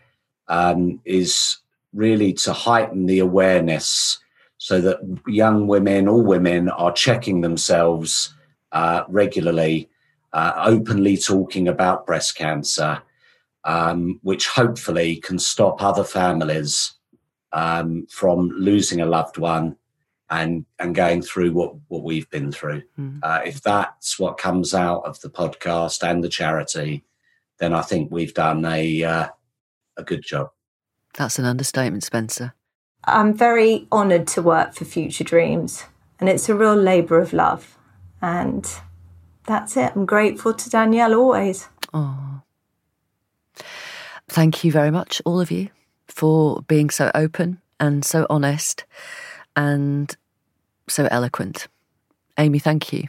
um, 0.48 1.00
is 1.04 1.58
really 1.92 2.32
to 2.32 2.52
heighten 2.52 3.06
the 3.06 3.18
awareness 3.18 4.18
so 4.58 4.80
that 4.80 4.98
young 5.26 5.66
women, 5.66 6.08
all 6.08 6.22
women, 6.22 6.68
are 6.70 6.92
checking 6.92 7.40
themselves 7.40 8.34
uh, 8.74 9.04
regularly, 9.08 9.88
uh, 10.32 10.52
openly 10.56 11.16
talking 11.16 11.68
about 11.68 12.06
breast 12.06 12.36
cancer, 12.36 13.00
um, 13.64 14.20
which 14.22 14.48
hopefully 14.48 15.16
can 15.16 15.38
stop 15.38 15.82
other 15.82 16.04
families 16.04 16.92
um, 17.52 18.06
from 18.10 18.50
losing 18.50 19.00
a 19.00 19.06
loved 19.06 19.38
one 19.38 19.76
and 20.30 20.64
and 20.78 20.94
going 20.94 21.22
through 21.22 21.52
what 21.52 21.74
what 21.88 22.02
we've 22.02 22.28
been 22.30 22.50
through. 22.50 22.82
Mm. 22.98 23.20
Uh, 23.22 23.40
if 23.46 23.62
that's 23.62 24.18
what 24.18 24.36
comes 24.36 24.74
out 24.74 25.04
of 25.04 25.20
the 25.20 25.30
podcast 25.30 26.06
and 26.06 26.22
the 26.22 26.28
charity, 26.28 27.04
then 27.58 27.72
I 27.72 27.82
think 27.82 28.10
we've 28.10 28.34
done 28.34 28.64
a 28.64 29.04
uh, 29.04 29.28
a 29.96 30.02
good 30.02 30.22
job. 30.22 30.50
That's 31.14 31.38
an 31.38 31.44
understatement, 31.44 32.02
Spencer. 32.02 32.54
I'm 33.04 33.34
very 33.34 33.86
honoured 33.92 34.26
to 34.28 34.42
work 34.42 34.74
for 34.74 34.84
Future 34.84 35.24
Dreams, 35.24 35.84
and 36.18 36.28
it's 36.28 36.48
a 36.48 36.54
real 36.54 36.74
labour 36.74 37.20
of 37.20 37.32
love. 37.32 37.78
And 38.24 38.66
that's 39.44 39.76
it. 39.76 39.92
I'm 39.94 40.06
grateful 40.06 40.54
to 40.54 40.70
Danielle 40.70 41.14
always. 41.14 41.68
Oh. 41.92 42.40
Thank 44.28 44.64
you 44.64 44.72
very 44.72 44.90
much, 44.90 45.20
all 45.26 45.40
of 45.40 45.50
you, 45.50 45.68
for 46.08 46.62
being 46.62 46.88
so 46.88 47.10
open 47.14 47.60
and 47.78 48.02
so 48.02 48.26
honest 48.30 48.86
and 49.54 50.16
so 50.88 51.06
eloquent. 51.10 51.68
Amy, 52.38 52.58
thank 52.58 52.94
you. 52.94 53.08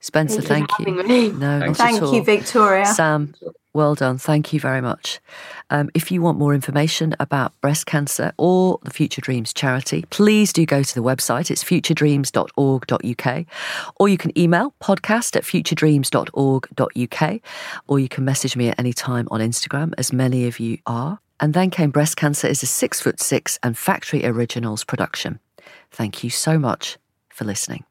Spencer, 0.00 0.40
thank, 0.40 0.70
thank 0.70 0.88
you. 0.88 1.06
you. 1.06 1.32
No, 1.38 1.74
thank 1.74 2.00
you, 2.00 2.22
Victoria. 2.22 2.86
Sam, 2.86 3.34
well 3.72 3.94
done. 3.94 4.18
Thank 4.18 4.52
you 4.52 4.58
very 4.58 4.80
much. 4.80 5.20
Um, 5.68 5.90
if 5.94 6.10
you 6.10 6.22
want 6.22 6.38
more 6.38 6.54
information 6.54 7.14
about 7.20 7.52
breast 7.60 7.86
cancer 7.86 8.32
or 8.36 8.80
the 8.82 8.90
Future 8.90 9.20
Dreams 9.20 9.52
charity, 9.52 10.04
please 10.10 10.52
do 10.52 10.66
go 10.66 10.82
to 10.82 10.94
the 10.94 11.02
website. 11.02 11.50
It's 11.50 11.62
futuredreams.org.uk. 11.62 13.46
Or 13.96 14.08
you 14.08 14.18
can 14.18 14.36
email 14.38 14.74
podcast 14.80 15.36
at 15.36 15.44
futuredreams.org.uk. 15.44 17.40
Or 17.86 17.98
you 18.00 18.08
can 18.08 18.24
message 18.24 18.56
me 18.56 18.68
at 18.68 18.78
any 18.78 18.92
time 18.92 19.28
on 19.30 19.40
Instagram, 19.40 19.92
as 19.98 20.12
many 20.12 20.46
of 20.46 20.58
you 20.58 20.78
are. 20.86 21.20
And 21.38 21.54
Then 21.54 21.70
Came 21.70 21.90
Breast 21.90 22.16
Cancer 22.16 22.48
is 22.48 22.62
a 22.62 22.66
six 22.66 23.00
foot 23.00 23.20
six 23.20 23.58
and 23.62 23.78
factory 23.78 24.26
originals 24.26 24.82
production. 24.84 25.38
Thank 25.90 26.24
you 26.24 26.30
so 26.30 26.58
much 26.58 26.98
for 27.28 27.44
listening. 27.44 27.84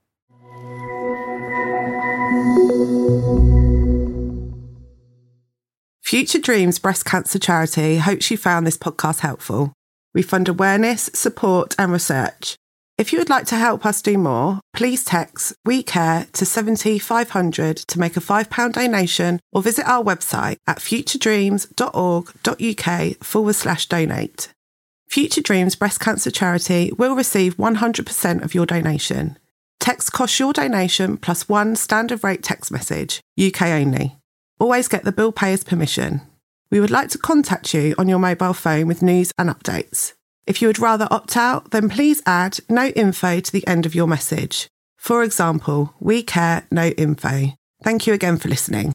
Future 6.04 6.40
Dreams 6.40 6.80
Breast 6.80 7.06
Cancer 7.06 7.40
Charity 7.40 7.98
hopes 7.98 8.30
you 8.30 8.38
found 8.38 8.68
this 8.68 8.78
podcast 8.78 9.22
helpful. 9.22 9.74
We 10.14 10.22
fund 10.22 10.50
awareness, 10.50 11.10
support, 11.14 11.76
and 11.80 11.92
research. 11.92 12.58
If 13.00 13.12
you 13.14 13.20
would 13.20 13.30
like 13.30 13.46
to 13.46 13.56
help 13.56 13.86
us 13.86 14.02
do 14.02 14.18
more, 14.18 14.60
please 14.74 15.06
text 15.06 15.54
We 15.64 15.84
Care 15.84 16.28
to 16.34 16.46
70500 16.46 17.78
to 17.78 18.00
make 18.00 18.18
a 18.18 18.20
£5 18.20 18.74
donation 18.74 19.40
or 19.54 19.62
visit 19.62 19.88
our 19.88 20.04
website 20.04 20.58
at 20.68 20.80
futuredreams.org.uk 20.80 23.24
forward 23.24 23.56
slash 23.56 23.86
donate. 23.88 24.50
Future 25.08 25.42
Dreams 25.42 25.76
Breast 25.76 26.02
Cancer 26.02 26.30
Charity 26.30 26.92
will 26.98 27.16
receive 27.16 27.58
100% 27.58 28.44
of 28.44 28.54
your 28.54 28.66
donation. 28.66 29.39
Text 29.80 30.12
costs 30.12 30.40
your 30.40 30.54
donation 30.54 31.18
plus 31.18 31.48
one 31.48 31.76
standard 31.76 32.24
rate 32.24 32.44
text 32.44 32.72
message, 32.72 33.22
UK 33.40 33.64
only. 33.64 34.18
Always 34.60 34.88
get 34.88 35.04
the 35.04 35.12
bill 35.12 35.32
payer's 35.32 35.64
permission. 35.64 36.22
We 36.70 36.80
would 36.80 36.92
like 36.92 37.10
to 37.10 37.18
contact 37.18 37.74
you 37.74 37.96
on 37.98 38.10
your 38.10 38.20
mobile 38.20 38.54
phone 38.54 38.88
with 38.88 39.02
news 39.02 39.32
and 39.38 39.50
updates. 39.50 40.14
If 40.46 40.62
you 40.62 40.68
would 40.68 40.80
rather 40.80 41.08
opt 41.10 41.38
out, 41.38 41.72
then 41.72 41.90
please 41.90 42.22
add 42.26 42.60
no 42.68 42.88
info 42.88 43.40
to 43.40 43.52
the 43.52 43.66
end 43.68 43.86
of 43.86 43.96
your 43.96 44.08
message. 44.08 44.68
For 44.98 45.24
example, 45.24 45.94
we 46.00 46.24
care 46.24 46.68
no 46.72 46.88
info. 46.90 47.54
Thank 47.84 48.06
you 48.06 48.14
again 48.14 48.38
for 48.38 48.50
listening. 48.50 48.88